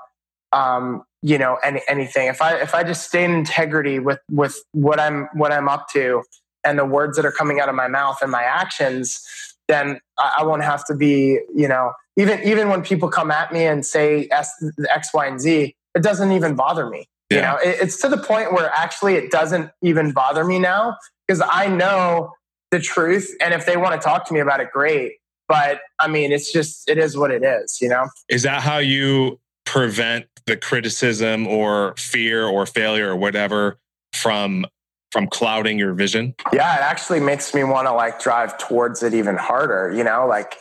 [0.53, 2.27] um, you know any, anything.
[2.27, 5.87] If i if i just stay in integrity with with what i'm what i'm up
[5.93, 6.21] to
[6.63, 9.21] and the words that are coming out of my mouth and my actions
[9.67, 13.51] then i, I won't have to be you know even even when people come at
[13.51, 14.51] me and say S,
[14.89, 17.07] x y and z it doesn't even bother me.
[17.29, 17.37] Yeah.
[17.37, 20.97] you know it, it's to the point where actually it doesn't even bother me now
[21.25, 22.31] because i know
[22.71, 25.13] the truth and if they want to talk to me about it great.
[25.47, 28.07] But i mean it's just it is what it is you know?
[28.29, 33.77] Is that how you prevent the criticism or fear or failure or whatever
[34.13, 34.65] from
[35.11, 36.35] from clouding your vision?
[36.51, 40.25] Yeah, it actually makes me want to like drive towards it even harder, you know?
[40.27, 40.55] Like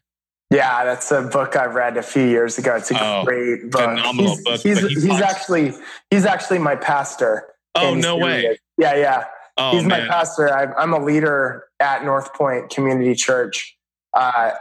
[0.49, 2.75] Yeah, that's a book I read a few years ago.
[2.75, 3.81] It's a oh, great book.
[3.81, 4.61] Phenomenal he's, book.
[4.61, 5.73] He's, he's, he's actually
[6.09, 7.47] he's actually my pastor.
[7.75, 8.57] Oh no way!
[8.77, 9.25] Yeah, yeah.
[9.57, 10.03] Oh, he's man.
[10.03, 10.49] my pastor.
[10.53, 13.77] I, am a leader at North Point Community Church
[14.13, 14.51] uh,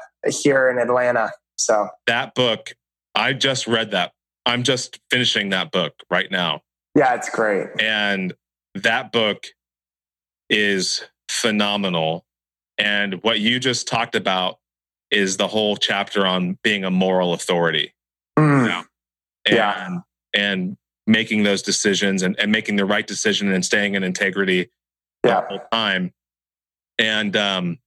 [0.42, 1.30] here in Atlanta.
[1.56, 2.72] So that book,
[3.14, 4.12] I just read that.
[4.44, 6.62] I'm just finishing that book right now.
[6.96, 7.68] Yeah, it's great.
[7.80, 8.34] And
[8.74, 9.46] that book
[10.48, 12.24] is phenomenal.
[12.78, 14.58] And what you just talked about
[15.10, 17.92] is the whole chapter on being a moral authority.
[18.38, 18.62] Mm.
[18.62, 18.84] You know?
[19.46, 19.98] and, yeah.
[20.34, 24.70] And making those decisions and, and making the right decision and staying in integrity
[25.24, 25.40] yeah.
[25.40, 26.12] the whole time.
[26.98, 27.78] And um,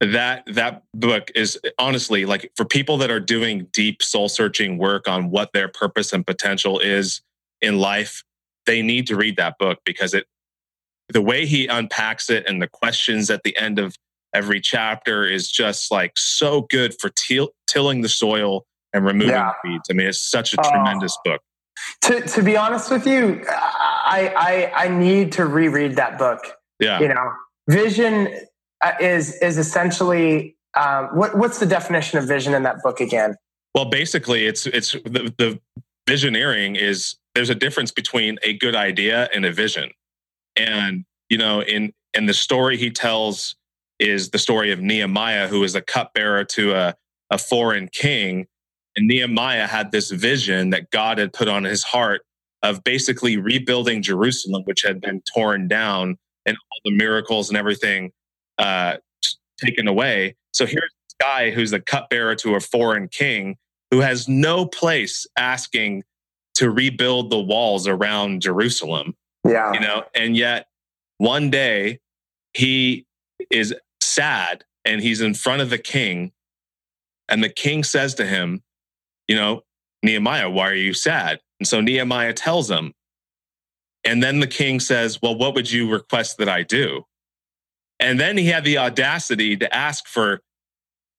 [0.00, 5.08] that that book is honestly like for people that are doing deep soul searching work
[5.08, 7.22] on what their purpose and potential is
[7.60, 8.24] in life,
[8.66, 10.26] they need to read that book because it
[11.08, 13.96] the way he unpacks it and the questions at the end of
[14.34, 19.52] every chapter is just like so good for till, tilling the soil and removing yeah.
[19.64, 19.88] weeds.
[19.90, 21.40] I mean, it's such a uh, tremendous book.
[22.02, 26.40] To to be honest with you, I I, I need to reread that book.
[26.78, 27.32] Yeah, you know,
[27.68, 28.28] vision
[28.82, 33.36] uh, is is essentially um, what what's the definition of vision in that book again?
[33.74, 35.60] Well, basically, it's it's the, the
[36.08, 39.90] visioneering is there's a difference between a good idea and a vision,
[40.56, 43.56] and you know, in in the story he tells
[44.00, 46.96] is the story of Nehemiah, who is a cupbearer to a
[47.30, 48.46] a foreign king,
[48.96, 52.22] and Nehemiah had this vision that God had put on his heart
[52.62, 58.10] of basically rebuilding Jerusalem, which had been torn down, and all the miracles and everything
[58.58, 58.96] uh,
[59.58, 60.34] taken away.
[60.52, 63.56] So here's this guy who's the cupbearer to a foreign king
[63.90, 66.02] who has no place asking
[66.54, 69.14] to rebuild the walls around Jerusalem.
[69.46, 69.72] Yeah.
[69.72, 70.66] You know, and yet
[71.18, 72.00] one day
[72.52, 73.06] he
[73.50, 73.74] is
[74.10, 76.32] sad and he's in front of the king.
[77.28, 78.62] And the king says to him,
[79.28, 79.62] You know,
[80.02, 81.40] Nehemiah, why are you sad?
[81.58, 82.94] And so Nehemiah tells him.
[84.04, 87.04] And then the king says, Well, what would you request that I do?
[88.00, 90.40] And then he had the audacity to ask for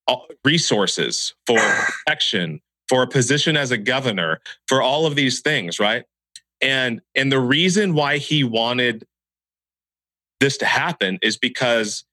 [0.08, 1.60] uh, resources, for
[2.06, 6.04] protection, for a position as a governor, for all of these things, right?
[6.62, 9.06] And and the reason why he wanted
[10.40, 12.04] this to happen is because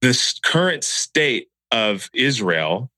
[0.00, 2.90] this current state of Israel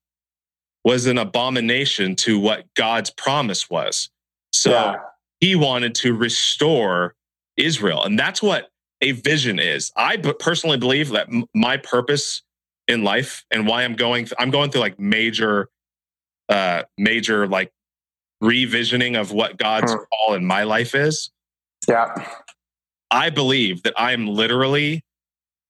[0.84, 4.10] was an abomination to what God's promise was.
[4.52, 4.96] So yeah.
[5.40, 7.14] he wanted to restore
[7.56, 8.02] Israel.
[8.04, 9.92] And that's what a vision is.
[9.96, 12.42] I personally believe that my purpose
[12.88, 15.68] in life and why I'm going, I'm going through like major,
[16.48, 17.72] uh, major like
[18.42, 19.98] revisioning of what God's hmm.
[20.12, 21.30] call in my life is.
[21.88, 22.26] Yeah.
[23.10, 25.04] I believe that I'm literally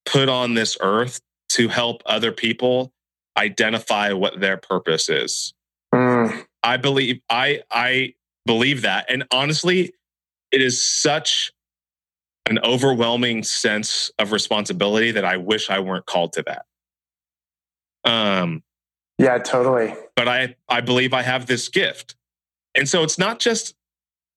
[0.07, 2.93] put on this earth to help other people
[3.37, 5.55] identify what their purpose is.
[5.95, 6.45] Mm.
[6.63, 8.15] I believe I I
[8.47, 9.07] believe that.
[9.09, 9.95] And honestly,
[10.53, 11.53] it is such
[12.49, 18.11] an overwhelming sense of responsibility that I wish I weren't called to that.
[18.11, 18.63] Um
[19.19, 19.95] yeah, totally.
[20.17, 22.17] But I I believe I have this gift.
[22.75, 23.75] And so it's not just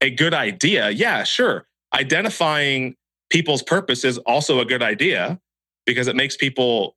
[0.02, 0.90] a good idea.
[0.90, 1.66] Yeah, sure.
[1.94, 2.96] Identifying
[3.30, 5.40] people's purpose is also a good idea
[5.86, 6.96] because it makes people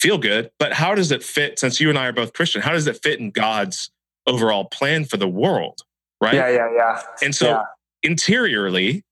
[0.00, 0.50] feel good.
[0.58, 3.02] But how does it fit, since you and I are both Christian, how does it
[3.02, 3.90] fit in God's
[4.26, 5.80] overall plan for the world?
[6.20, 6.34] Right?
[6.34, 7.02] Yeah, yeah, yeah.
[7.22, 7.62] And so yeah.
[8.02, 9.04] interiorly,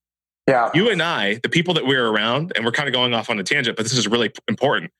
[0.48, 0.70] yeah.
[0.74, 3.38] you and I, the people that we're around, and we're kind of going off on
[3.38, 4.92] a tangent, but this is really important.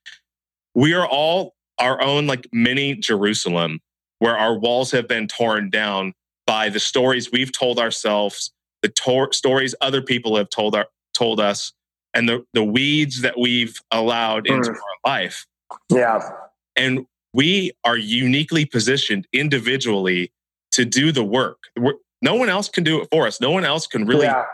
[0.75, 3.81] We are all our own like mini Jerusalem
[4.19, 6.15] where our walls have been torn down
[6.47, 11.41] by the stories we've told ourselves, the tor- stories other people have told our, told
[11.41, 11.73] us,
[12.17, 14.57] and the, the weeds that we've allowed mm.
[14.57, 15.47] into our life.
[15.91, 16.27] Yeah.
[16.75, 20.33] And we are uniquely positioned individually
[20.73, 21.59] to do the work.
[21.79, 23.39] We're, no one else can do it for us.
[23.41, 24.45] No one else can really yeah.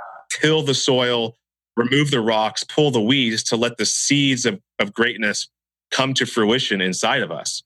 [0.40, 1.37] till the soil,
[1.77, 5.48] remove the rocks, pull the weeds to let the seeds of, of greatness
[5.92, 7.62] come to fruition inside of us.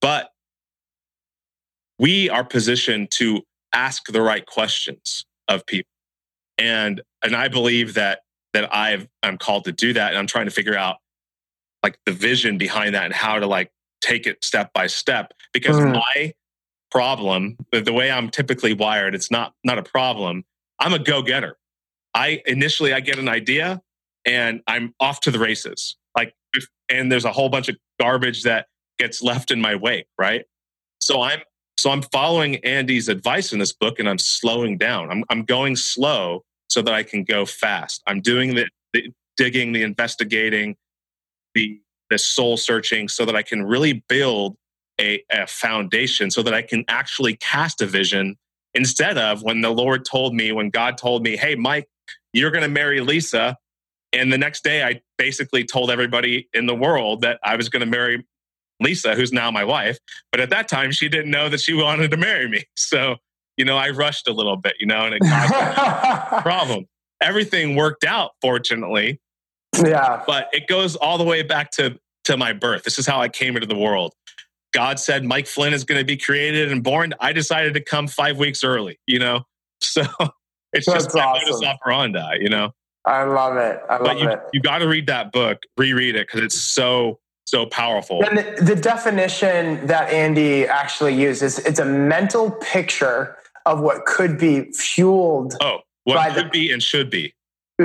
[0.00, 0.30] But
[1.98, 5.90] we are positioned to ask the right questions of people.
[6.58, 8.20] And and I believe that
[8.52, 10.10] that I've I'm called to do that.
[10.10, 10.96] And I'm trying to figure out
[11.82, 15.76] like the vision behind that and how to like take it step by step because
[15.76, 15.92] mm.
[15.92, 16.32] my
[16.90, 20.44] problem the way i'm typically wired it's not not a problem
[20.78, 21.56] i'm a go-getter
[22.12, 23.80] i initially i get an idea
[24.26, 26.34] and i'm off to the races like
[26.90, 28.66] and there's a whole bunch of garbage that
[28.98, 30.44] gets left in my wake right
[31.00, 31.40] so i'm
[31.78, 35.76] so i'm following andy's advice in this book and i'm slowing down i'm, I'm going
[35.76, 40.76] slow so that i can go fast i'm doing the, the digging the investigating
[41.54, 41.80] the
[42.12, 44.56] the soul searching so that I can really build
[45.00, 48.36] a, a foundation so that I can actually cast a vision
[48.74, 51.88] instead of when the Lord told me, when God told me, hey, Mike,
[52.34, 53.56] you're going to marry Lisa.
[54.12, 57.80] And the next day, I basically told everybody in the world that I was going
[57.80, 58.26] to marry
[58.78, 59.98] Lisa, who's now my wife.
[60.30, 62.64] But at that time, she didn't know that she wanted to marry me.
[62.76, 63.16] So,
[63.56, 66.86] you know, I rushed a little bit, you know, and it caused a problem.
[67.20, 69.20] Everything worked out, fortunately.
[69.84, 70.22] Yeah.
[70.26, 72.84] But it goes all the way back to, to my birth.
[72.84, 74.14] This is how I came into the world.
[74.72, 77.14] God said Mike Flynn is going to be created and born.
[77.20, 79.42] I decided to come five weeks early, you know?
[79.84, 80.02] So
[80.72, 81.50] it's That's just my awesome.
[81.50, 82.70] modus operandi, you know?
[83.04, 83.80] I love it.
[83.90, 84.40] I love but you, it.
[84.52, 88.24] You got to read that book, reread it, because it's so, so powerful.
[88.24, 93.36] And the, the definition that Andy actually uses, it's a mental picture
[93.66, 95.54] of what could be fueled.
[95.60, 97.34] Oh, what could the, be and should be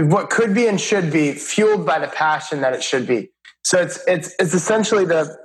[0.05, 3.29] what could be and should be fueled by the passion that it should be.
[3.63, 5.37] So it's it's it's essentially the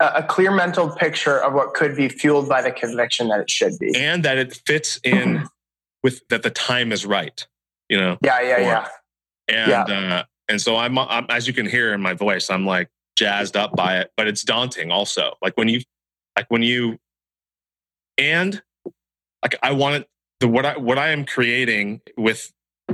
[0.00, 3.78] a clear mental picture of what could be fueled by the conviction that it should
[3.78, 5.48] be, and that it fits in
[6.02, 7.46] with that the time is right.
[7.88, 8.18] You know.
[8.22, 8.88] Yeah, yeah, yeah.
[9.48, 9.82] And yeah.
[9.82, 13.56] Uh, and so I'm, I'm as you can hear in my voice, I'm like jazzed
[13.56, 15.34] up by it, but it's daunting also.
[15.42, 15.80] Like when you
[16.36, 16.98] like when you
[18.18, 18.62] and
[19.42, 20.08] like I want it
[20.40, 22.52] the what I what I am creating with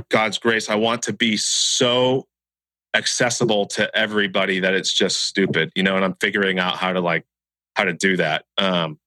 [0.09, 2.27] God's grace, I want to be so
[2.95, 7.01] accessible to everybody that it's just stupid, you know, and I'm figuring out how to
[7.01, 7.25] like
[7.75, 8.45] how to do that.
[8.57, 8.99] Um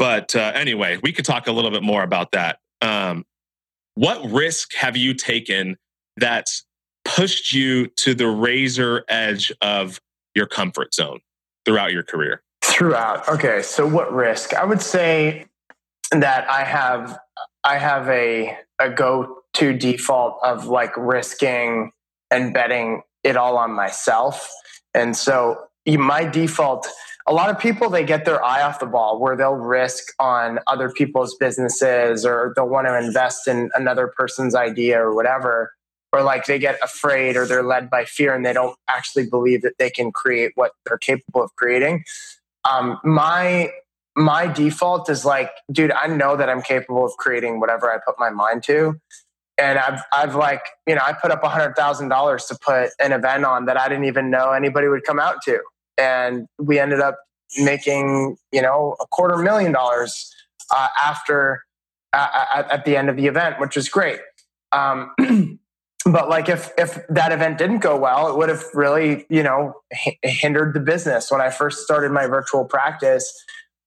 [0.00, 2.58] but uh, anyway, we could talk a little bit more about that.
[2.80, 3.26] Um,
[3.96, 5.76] what risk have you taken
[6.16, 6.64] that's
[7.04, 10.00] pushed you to the razor edge of
[10.34, 11.20] your comfort zone
[11.66, 12.42] throughout your career?
[12.64, 13.28] Throughout.
[13.28, 13.60] Okay.
[13.60, 14.54] So what risk?
[14.54, 15.44] I would say
[16.10, 17.18] that I have
[17.64, 21.92] I have a a go to default of like risking
[22.30, 24.48] and betting it all on myself.
[24.94, 26.86] And so my default
[27.26, 30.58] a lot of people they get their eye off the ball where they'll risk on
[30.66, 35.72] other people's businesses or they'll want to invest in another person's idea or whatever
[36.12, 39.62] or like they get afraid or they're led by fear and they don't actually believe
[39.62, 42.04] that they can create what they're capable of creating
[42.68, 43.70] um, my
[44.20, 48.18] my default is like dude i know that i'm capable of creating whatever i put
[48.18, 49.00] my mind to
[49.60, 52.90] and I've I've like you know I put up a hundred thousand dollars to put
[52.98, 55.60] an event on that I didn't even know anybody would come out to,
[55.98, 57.18] and we ended up
[57.58, 60.34] making you know a quarter million dollars
[60.74, 61.64] uh, after
[62.12, 64.20] uh, at, at, the end of the event, which was great.
[64.72, 65.12] Um,
[66.04, 69.74] but like if if that event didn't go well, it would have really you know
[70.06, 71.30] h- hindered the business.
[71.30, 73.32] When I first started my virtual practice,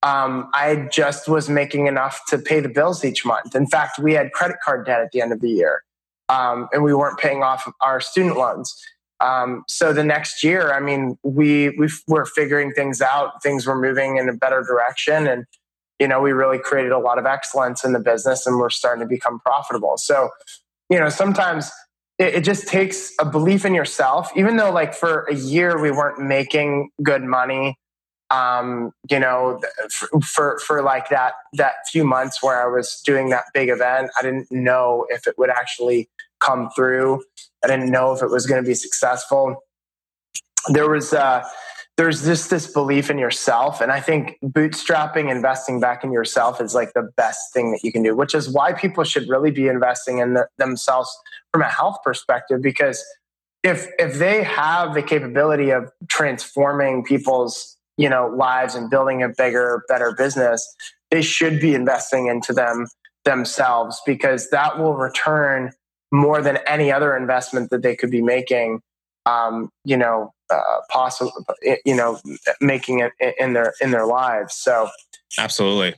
[0.04, 3.56] um, I just was making enough to pay the bills each month.
[3.56, 5.84] In fact, we had credit card debt at the end of the year,
[6.28, 8.76] um, and we weren't paying off our student loans.
[9.22, 13.42] Um, so the next year, I mean, we we were figuring things out.
[13.42, 15.46] Things were moving in a better direction, and
[16.00, 19.02] you know, we really created a lot of excellence in the business, and we're starting
[19.02, 19.96] to become profitable.
[19.96, 20.32] So,
[20.90, 21.72] you know, sometimes
[22.20, 24.30] it, it just takes a belief in yourself.
[24.36, 27.78] Even though, like, for a year we weren't making good money,
[28.30, 29.62] um, you know,
[30.24, 34.22] for, for, like that that few months where I was doing that big event, I
[34.24, 36.10] didn't know if it would actually
[36.40, 37.24] come through.
[37.64, 39.64] I didn't know if it was going to be successful.
[40.70, 41.44] There was uh,
[41.98, 46.74] there's just this belief in yourself, and I think bootstrapping, investing back in yourself, is
[46.74, 48.16] like the best thing that you can do.
[48.16, 51.16] Which is why people should really be investing in the, themselves
[51.52, 53.04] from a health perspective, because
[53.64, 59.30] if if they have the capability of transforming people's you know lives and building a
[59.30, 60.76] bigger, better business,
[61.12, 62.88] they should be investing into them
[63.26, 65.72] themselves because that will return
[66.12, 68.82] more than any other investment that they could be making.
[69.26, 71.32] Um, you know, uh, possible,
[71.86, 72.20] you know,
[72.60, 74.54] making it in their in their lives.
[74.54, 74.90] So,
[75.40, 75.96] absolutely,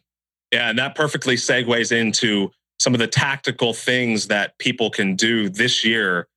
[0.52, 5.50] yeah, and that perfectly segues into some of the tactical things that people can do
[5.50, 6.28] this year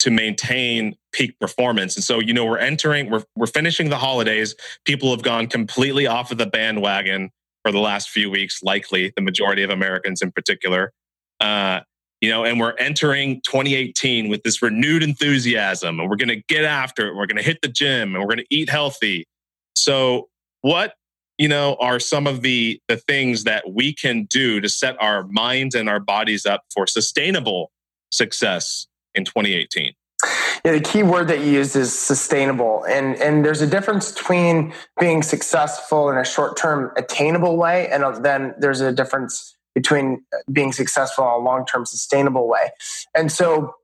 [0.00, 1.94] to maintain peak performance.
[1.94, 4.54] And so, you know, we're entering, we're we're finishing the holidays.
[4.84, 7.30] People have gone completely off of the bandwagon
[7.62, 10.92] for the last few weeks, likely the majority of Americans in particular.
[11.38, 11.80] Uh,
[12.20, 16.64] you know, and we're entering 2018 with this renewed enthusiasm and we're going to get
[16.64, 17.14] after it.
[17.14, 19.26] We're going to hit the gym and we're going to eat healthy.
[19.74, 20.28] So,
[20.60, 20.94] what,
[21.38, 25.26] you know, are some of the the things that we can do to set our
[25.28, 27.70] minds and our bodies up for sustainable
[28.10, 29.94] success in 2018?
[30.64, 32.84] Yeah, the key word that you used is sustainable.
[32.84, 38.22] And, and there's a difference between being successful in a short term attainable way, and
[38.22, 42.70] then there's a difference between being successful in a long term sustainable way.
[43.14, 43.74] And so,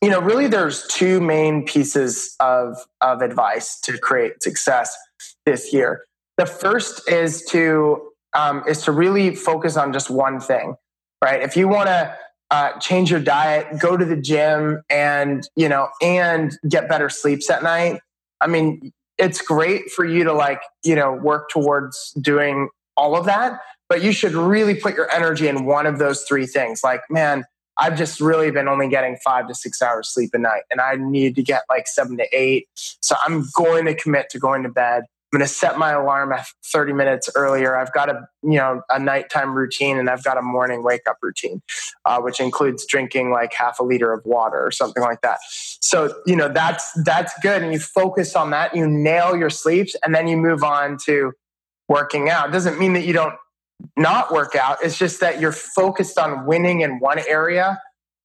[0.00, 4.96] you know, really there's two main pieces of, of advice to create success
[5.44, 6.04] this year.
[6.38, 8.02] The first is to
[8.36, 10.76] um, is to really focus on just one thing,
[11.24, 11.42] right?
[11.42, 12.14] If you want to
[12.50, 17.50] uh, change your diet, go to the gym, and you know, and get better sleeps
[17.50, 18.00] at night.
[18.40, 23.26] I mean, it's great for you to like you know work towards doing all of
[23.26, 26.82] that but you should really put your energy in one of those three things.
[26.84, 27.44] Like, man,
[27.78, 30.96] I've just really been only getting five to six hours sleep a night, and I
[30.96, 32.68] need to get like seven to eight.
[32.74, 35.04] So I'm going to commit to going to bed.
[35.30, 37.76] I'm going to set my alarm at 30 minutes earlier.
[37.76, 41.18] I've got a you know a nighttime routine and I've got a morning wake up
[41.20, 41.60] routine,
[42.06, 45.38] uh, which includes drinking like half a liter of water or something like that.
[45.82, 48.74] So you know that's that's good, and you focus on that.
[48.74, 51.32] You nail your sleeps, and then you move on to
[51.88, 52.48] working out.
[52.48, 53.34] It doesn't mean that you don't
[53.96, 54.78] not work out.
[54.82, 57.78] It's just that you're focused on winning in one area.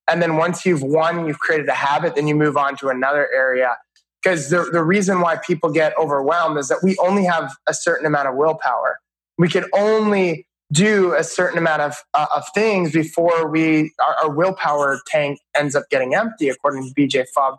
[0.07, 3.29] And then once you've won, you've created a habit, then you move on to another
[3.33, 3.77] area.
[4.23, 8.05] Because the, the reason why people get overwhelmed is that we only have a certain
[8.05, 8.99] amount of willpower.
[9.37, 14.29] We can only do a certain amount of, uh, of things before we our, our,
[14.29, 17.57] willpower tank ends up getting empty, according to BJ Fogg,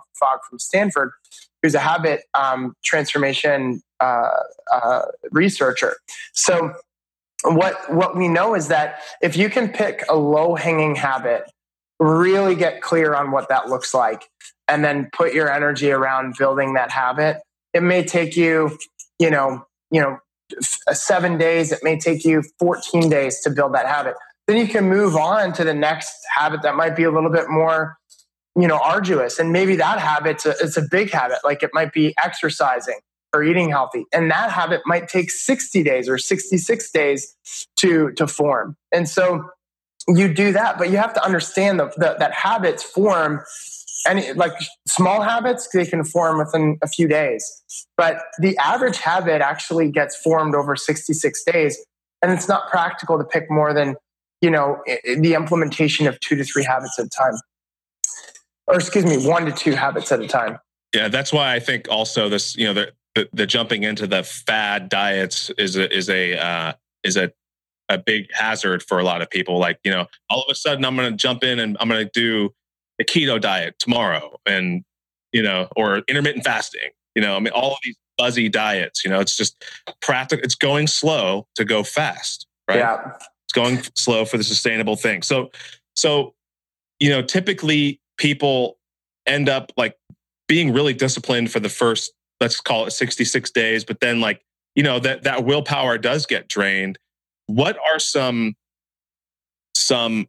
[0.48, 1.12] from Stanford,
[1.62, 4.30] who's a habit um, transformation uh,
[4.72, 5.96] uh, researcher.
[6.32, 6.74] So
[7.44, 11.44] what what we know is that if you can pick a low hanging habit
[12.00, 14.28] really get clear on what that looks like
[14.68, 17.38] and then put your energy around building that habit.
[17.72, 18.78] It may take you
[19.18, 20.18] you know you know
[20.86, 21.72] uh, seven days.
[21.72, 24.14] It may take you 14 days to build that habit.
[24.46, 27.48] Then you can move on to the next habit that might be a little bit
[27.48, 27.96] more
[28.56, 29.38] you know arduous.
[29.38, 32.98] And maybe that habit's a, it's a big habit like it might be exercising
[33.34, 34.04] or eating healthy.
[34.12, 37.36] And that habit might take 60 days or 66 days
[37.76, 38.76] to to form.
[38.92, 39.50] And so
[40.06, 43.42] you do that but you have to understand the, the, that habits form
[44.06, 44.52] and like
[44.86, 47.44] small habits they can form within a few days.
[47.96, 51.78] But the average habit actually gets formed over 66 days
[52.22, 53.96] and it's not practical to pick more than
[54.40, 57.34] you know the implementation of two to three habits at a time.
[58.66, 60.58] Or excuse me one to two habits at a time.
[60.94, 64.24] Yeah that's why i think also this you know the the, the jumping into the
[64.24, 66.72] fad diets is a is a uh,
[67.04, 67.32] is a
[67.88, 69.58] a big hazard for a lot of people.
[69.58, 72.04] Like you know all of a sudden i'm going to jump in and i'm going
[72.04, 72.52] to do
[73.00, 74.84] a keto diet tomorrow and
[75.32, 79.10] you know or intermittent fasting you know i mean all of these buzzy diets you
[79.10, 79.64] know it's just
[80.00, 82.78] practical it's going slow to go fast right?
[82.78, 83.12] Yeah.
[83.46, 85.22] It's going slow for the sustainable thing.
[85.22, 85.50] So
[85.94, 86.34] so
[87.00, 88.78] you know typically people
[89.26, 89.96] end up like
[90.48, 94.42] being really disciplined for the first let's call it 66 days but then like
[94.74, 96.98] you know that that willpower does get drained.
[97.46, 98.54] What are some
[99.76, 100.26] some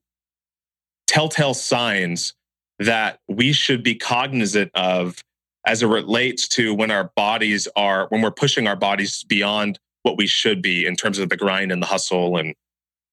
[1.08, 2.34] telltale signs
[2.80, 5.22] that we should be cognizant of
[5.66, 10.18] as it relates to when our bodies are when we're pushing our bodies beyond what
[10.18, 12.54] we should be in terms of the grind and the hustle and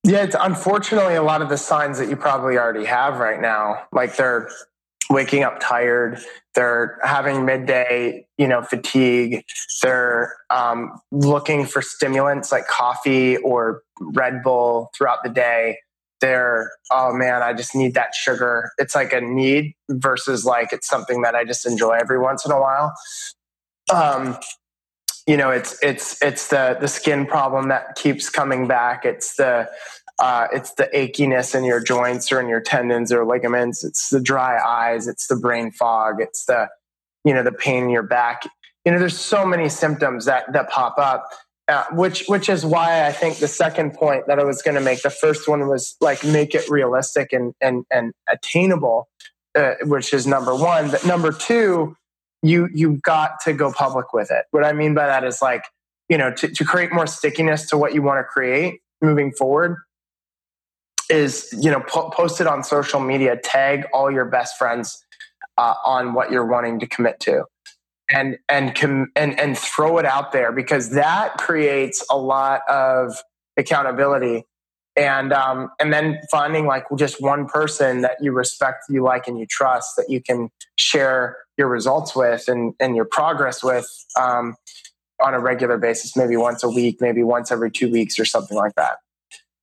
[0.05, 3.83] yeah it's unfortunately a lot of the signs that you probably already have right now.
[3.93, 4.51] Like they're
[5.11, 6.19] waking up tired
[6.55, 9.45] they're having midday you know fatigue
[9.83, 15.77] they're um, looking for stimulants like coffee or red bull throughout the day
[16.23, 20.89] they're oh man i just need that sugar it's like a need versus like it's
[20.89, 22.95] something that i just enjoy every once in a while
[23.93, 24.39] um,
[25.27, 29.69] you know it's it's it's the the skin problem that keeps coming back it's the
[30.23, 33.83] uh, it's the achiness in your joints or in your tendons or ligaments.
[33.83, 35.09] It's the dry eyes.
[35.09, 36.21] It's the brain fog.
[36.21, 36.69] It's the,
[37.25, 38.45] you know, the pain in your back.
[38.85, 41.29] You know, there's so many symptoms that that pop up,
[41.93, 45.03] which which is why I think the second point that I was going to make.
[45.03, 49.09] The first one was like make it realistic and and and attainable,
[49.55, 50.91] uh, which is number one.
[50.91, 51.97] But number two,
[52.43, 54.47] you you've got to go public with it.
[54.51, 55.65] What I mean by that is like
[56.09, 59.79] you know to, to create more stickiness to what you want to create moving forward
[61.09, 65.05] is you know po- post it on social media tag all your best friends
[65.59, 67.45] uh, on what you're wanting to commit to
[68.13, 73.17] and and com- and and throw it out there because that creates a lot of
[73.57, 74.45] accountability.
[74.95, 79.39] And um, and then finding like just one person that you respect you like and
[79.39, 83.87] you trust that you can share your results with and and your progress with
[84.21, 84.55] um,
[85.25, 88.57] on a regular basis maybe once a week maybe once every two weeks or something
[88.57, 88.99] like that.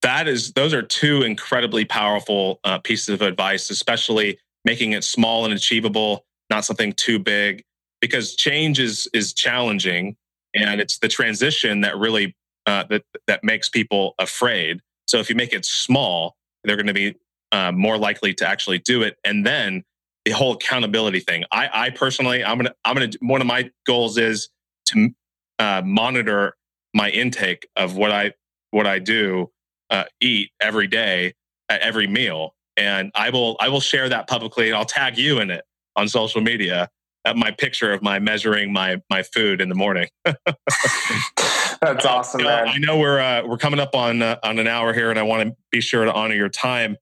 [0.01, 5.45] That is those are two incredibly powerful uh, pieces of advice especially making it small
[5.45, 7.63] and achievable not something too big
[8.01, 10.15] because change is is challenging
[10.53, 12.35] and it's the transition that really
[12.65, 14.81] uh, that that makes people afraid.
[15.07, 17.15] So if you make it small they're going to be
[17.51, 19.17] uh, more likely to actually do it.
[19.23, 19.83] And then
[20.25, 21.45] the whole accountability thing.
[21.51, 24.49] I i personally i'm gonna i'm gonna one of my goals is
[24.87, 25.09] to
[25.57, 26.55] uh, monitor
[26.93, 28.33] my intake of what i
[28.71, 29.49] what i do
[29.89, 31.33] uh, eat every day
[31.69, 32.55] at every meal.
[32.77, 36.07] And I will I will share that publicly and I'll tag you in it on
[36.07, 36.89] social media
[37.35, 40.07] my picture of my measuring my my food in the morning.
[40.25, 42.67] That's uh, awesome, man.
[42.67, 45.23] I know we're uh, we're coming up on uh, on an hour here, and I
[45.23, 46.97] want to be sure to honor your time.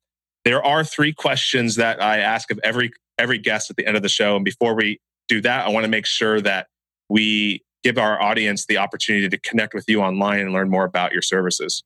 [0.45, 4.03] There are three questions that I ask of every every guest at the end of
[4.03, 6.67] the show, and before we do that, I want to make sure that
[7.09, 11.11] we give our audience the opportunity to connect with you online and learn more about
[11.13, 11.83] your services.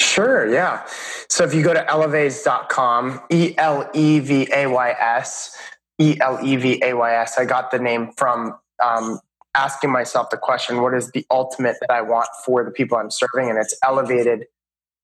[0.00, 0.84] Sure, yeah.
[1.28, 5.56] So if you go to elevays.com, E L E V A Y S,
[6.00, 9.20] E L E V A Y S, I got the name from um,
[9.54, 13.10] asking myself the question what is the ultimate that I want for the people I'm
[13.10, 13.48] serving?
[13.48, 14.46] And it's elevated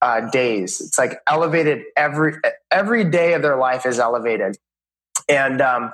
[0.01, 0.81] uh, days.
[0.81, 2.33] It's like elevated every
[2.71, 4.57] every day of their life is elevated.
[5.29, 5.93] And um,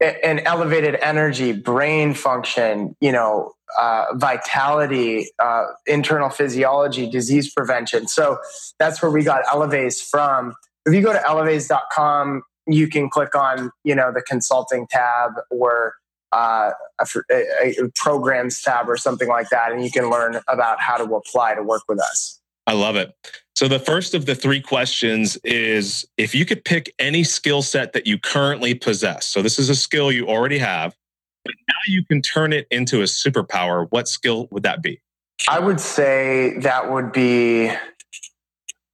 [0.00, 8.06] and elevated energy, brain function, you know, uh, vitality, uh, internal physiology, disease prevention.
[8.06, 8.38] So
[8.78, 10.54] that's where we got Elevays from.
[10.86, 15.94] If you go to elevays.com, you can click on, you know, the consulting tab or
[16.32, 20.96] uh, a, a, programs tab or something like that, and you can learn about how
[20.96, 22.40] to apply to work with us.
[22.66, 23.14] I love it.
[23.54, 27.92] So the first of the three questions is if you could pick any skill set
[27.92, 29.26] that you currently possess.
[29.26, 30.96] So this is a skill you already have,
[31.44, 33.86] but now you can turn it into a superpower.
[33.90, 35.00] What skill would that be?
[35.48, 37.70] I would say that would be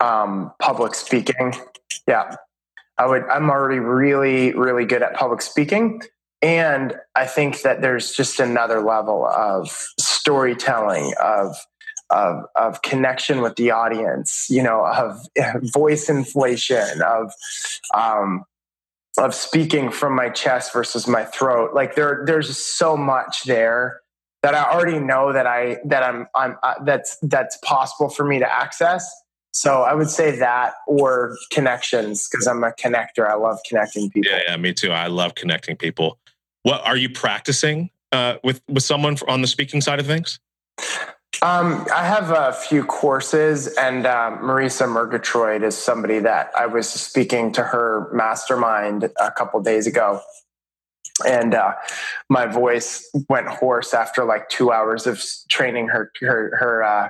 [0.00, 1.54] um, public speaking.
[2.06, 2.34] Yeah.
[3.00, 6.02] I would I'm already really, really good at public speaking.
[6.42, 11.56] And I think that there's just another level of storytelling, of
[12.10, 15.18] of, of connection with the audience, you know, of
[15.72, 17.32] voice inflation, of
[17.94, 18.44] um,
[19.16, 21.72] of speaking from my chest versus my throat.
[21.72, 24.00] Like there, there's so much there
[24.42, 28.40] that I already know that I that I'm I'm uh, that's that's possible for me
[28.40, 29.10] to access.
[29.52, 33.28] So I would say that or connections because I'm a connector.
[33.28, 34.30] I love connecting people.
[34.30, 34.92] Yeah, yeah, me too.
[34.92, 36.18] I love connecting people.
[36.62, 40.38] What are you practicing uh, with with someone on the speaking side of things?
[41.42, 46.88] Um, I have a few courses, and uh, Marisa Murgatroyd is somebody that I was
[46.88, 50.20] speaking to her mastermind a couple days ago,
[51.26, 51.74] and uh,
[52.28, 57.08] my voice went hoarse after like two hours of training her her her uh,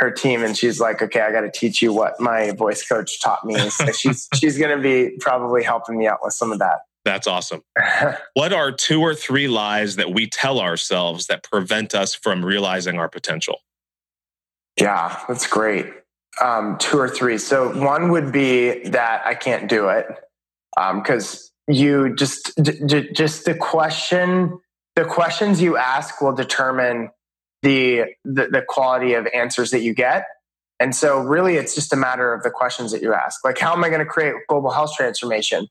[0.00, 3.20] her team, and she's like, "Okay, I got to teach you what my voice coach
[3.20, 6.58] taught me." So she's she's going to be probably helping me out with some of
[6.58, 6.80] that.
[7.04, 7.62] That's awesome.
[8.34, 12.98] what are two or three lies that we tell ourselves that prevent us from realizing
[12.98, 13.60] our potential?
[14.78, 15.86] Yeah, that's great.
[16.42, 17.38] Um, two or three.
[17.38, 20.06] So one would be that I can't do it
[20.76, 24.58] because um, you just d- d- just the question
[24.96, 27.10] the questions you ask will determine
[27.62, 30.26] the, the the quality of answers that you get.
[30.78, 33.44] And so really it's just a matter of the questions that you ask.
[33.44, 35.68] Like how am I going to create global health transformation?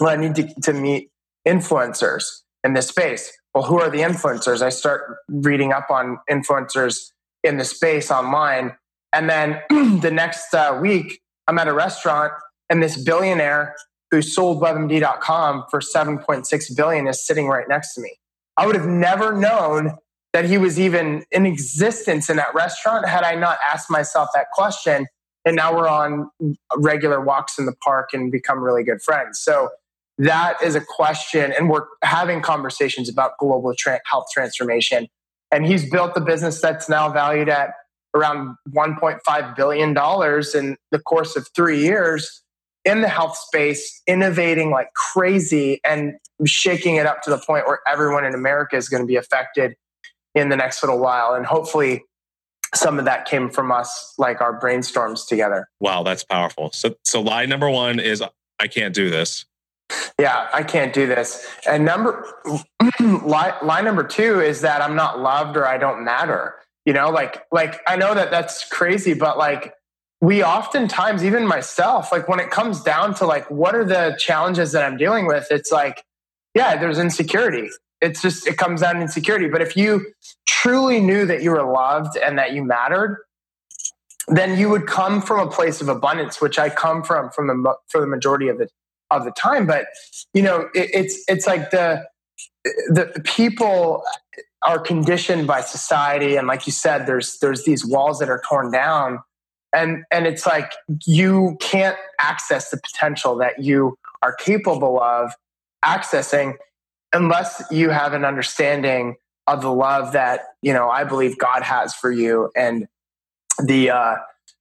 [0.00, 1.10] Well, I need to, to meet
[1.46, 2.24] influencers
[2.64, 3.32] in this space.
[3.54, 4.60] Well, who are the influencers?
[4.60, 7.12] I start reading up on influencers
[7.42, 8.76] in the space online.
[9.12, 9.60] And then
[10.00, 12.32] the next uh, week, I'm at a restaurant,
[12.68, 13.76] and this billionaire
[14.10, 18.18] who sold WebMD.com for 7.6 billion is sitting right next to me.
[18.56, 19.96] I would have never known
[20.36, 24.50] that he was even in existence in that restaurant had I not asked myself that
[24.52, 25.06] question.
[25.46, 26.28] And now we're on
[26.76, 29.38] regular walks in the park and become really good friends.
[29.38, 29.70] So
[30.18, 35.08] that is a question, and we're having conversations about global tra- health transformation
[35.50, 37.70] and he's built a business that's now valued at
[38.14, 42.42] around $1.5 billion in the course of three years
[42.84, 47.78] in the health space, innovating like crazy and shaking it up to the point where
[47.88, 49.76] everyone in America is going to be affected
[50.36, 51.34] in the next little while.
[51.34, 52.04] And hopefully,
[52.74, 55.68] some of that came from us, like our brainstorms together.
[55.80, 56.70] Wow, that's powerful.
[56.72, 58.22] So, so lie number one is
[58.60, 59.46] I can't do this
[60.18, 61.46] yeah, I can't do this.
[61.68, 62.26] And number
[63.00, 66.54] line, line number two is that I'm not loved or I don't matter.
[66.84, 69.74] You know, like like I know that that's crazy, but like
[70.20, 74.72] we oftentimes, even myself, like when it comes down to like what are the challenges
[74.72, 76.02] that I'm dealing with, it's like,
[76.54, 77.68] yeah, there's insecurity.
[78.06, 79.48] It's just it comes down to insecurity.
[79.48, 80.12] But if you
[80.46, 83.18] truly knew that you were loved and that you mattered,
[84.28, 87.74] then you would come from a place of abundance, which I come from from the
[87.88, 88.68] for the majority of the
[89.10, 89.66] of the time.
[89.66, 89.86] But
[90.34, 92.06] you know, it, it's it's like the
[92.88, 94.02] the people
[94.62, 98.70] are conditioned by society, and like you said, there's there's these walls that are torn
[98.70, 99.20] down,
[99.72, 100.72] and and it's like
[101.06, 105.32] you can't access the potential that you are capable of
[105.84, 106.54] accessing
[107.12, 111.94] unless you have an understanding of the love that you know I believe God has
[111.94, 112.86] for you and
[113.62, 114.16] the uh,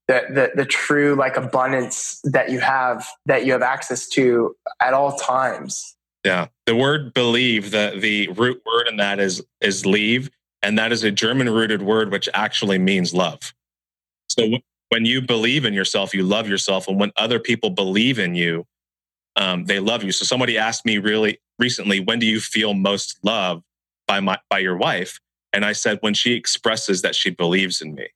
[0.07, 4.93] the, the the true like abundance that you have that you have access to at
[4.93, 5.95] all times.
[6.23, 10.29] Yeah, the word believe the the root word in that is is leave,
[10.61, 13.53] and that is a German rooted word which actually means love.
[14.29, 14.57] So
[14.89, 18.65] when you believe in yourself, you love yourself, and when other people believe in you,
[19.35, 20.11] um, they love you.
[20.11, 23.63] So somebody asked me really recently, when do you feel most loved
[24.07, 25.19] by my by your wife?
[25.53, 28.07] And I said when she expresses that she believes in me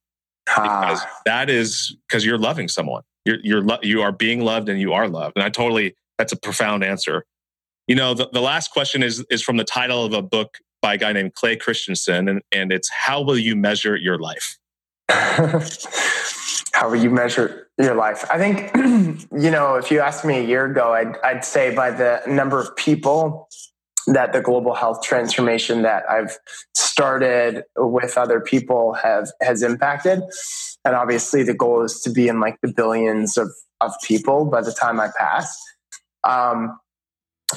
[0.45, 3.03] because that is because you're loving someone.
[3.25, 5.37] You're you're lo- you are being loved and you are loved.
[5.37, 7.25] And I totally that's a profound answer.
[7.87, 10.93] You know, the, the last question is is from the title of a book by
[10.93, 14.57] a guy named Clay Christensen, and, and it's how will you measure your life?
[15.09, 18.25] how will you measure your life?
[18.29, 21.91] I think, you know, if you asked me a year ago, I'd, I'd say by
[21.91, 23.47] the number of people
[24.07, 26.37] that the global health transformation that I've
[26.75, 30.21] started with other people have has impacted.
[30.83, 33.49] And obviously the goal is to be in like the billions of,
[33.81, 35.61] of people by the time I pass.
[36.23, 36.79] Um,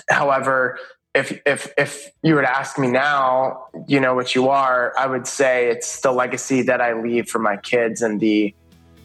[0.08, 0.78] however,
[1.14, 5.06] if if if you were to ask me now, you know what you are, I
[5.06, 8.54] would say it's the legacy that I leave for my kids and the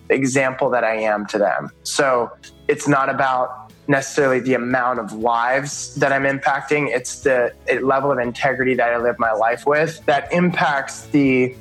[0.10, 1.70] example that I am to them.
[1.84, 2.32] So
[2.68, 6.90] it's not about necessarily the amount of lives that I'm impacting.
[6.90, 11.56] It's the level of integrity that I live my life with that impacts the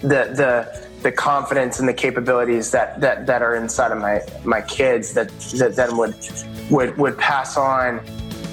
[0.00, 4.60] the the the confidence and the capabilities that that that are inside of my my
[4.62, 5.28] kids that
[5.58, 6.14] that then would
[6.70, 7.96] would would pass on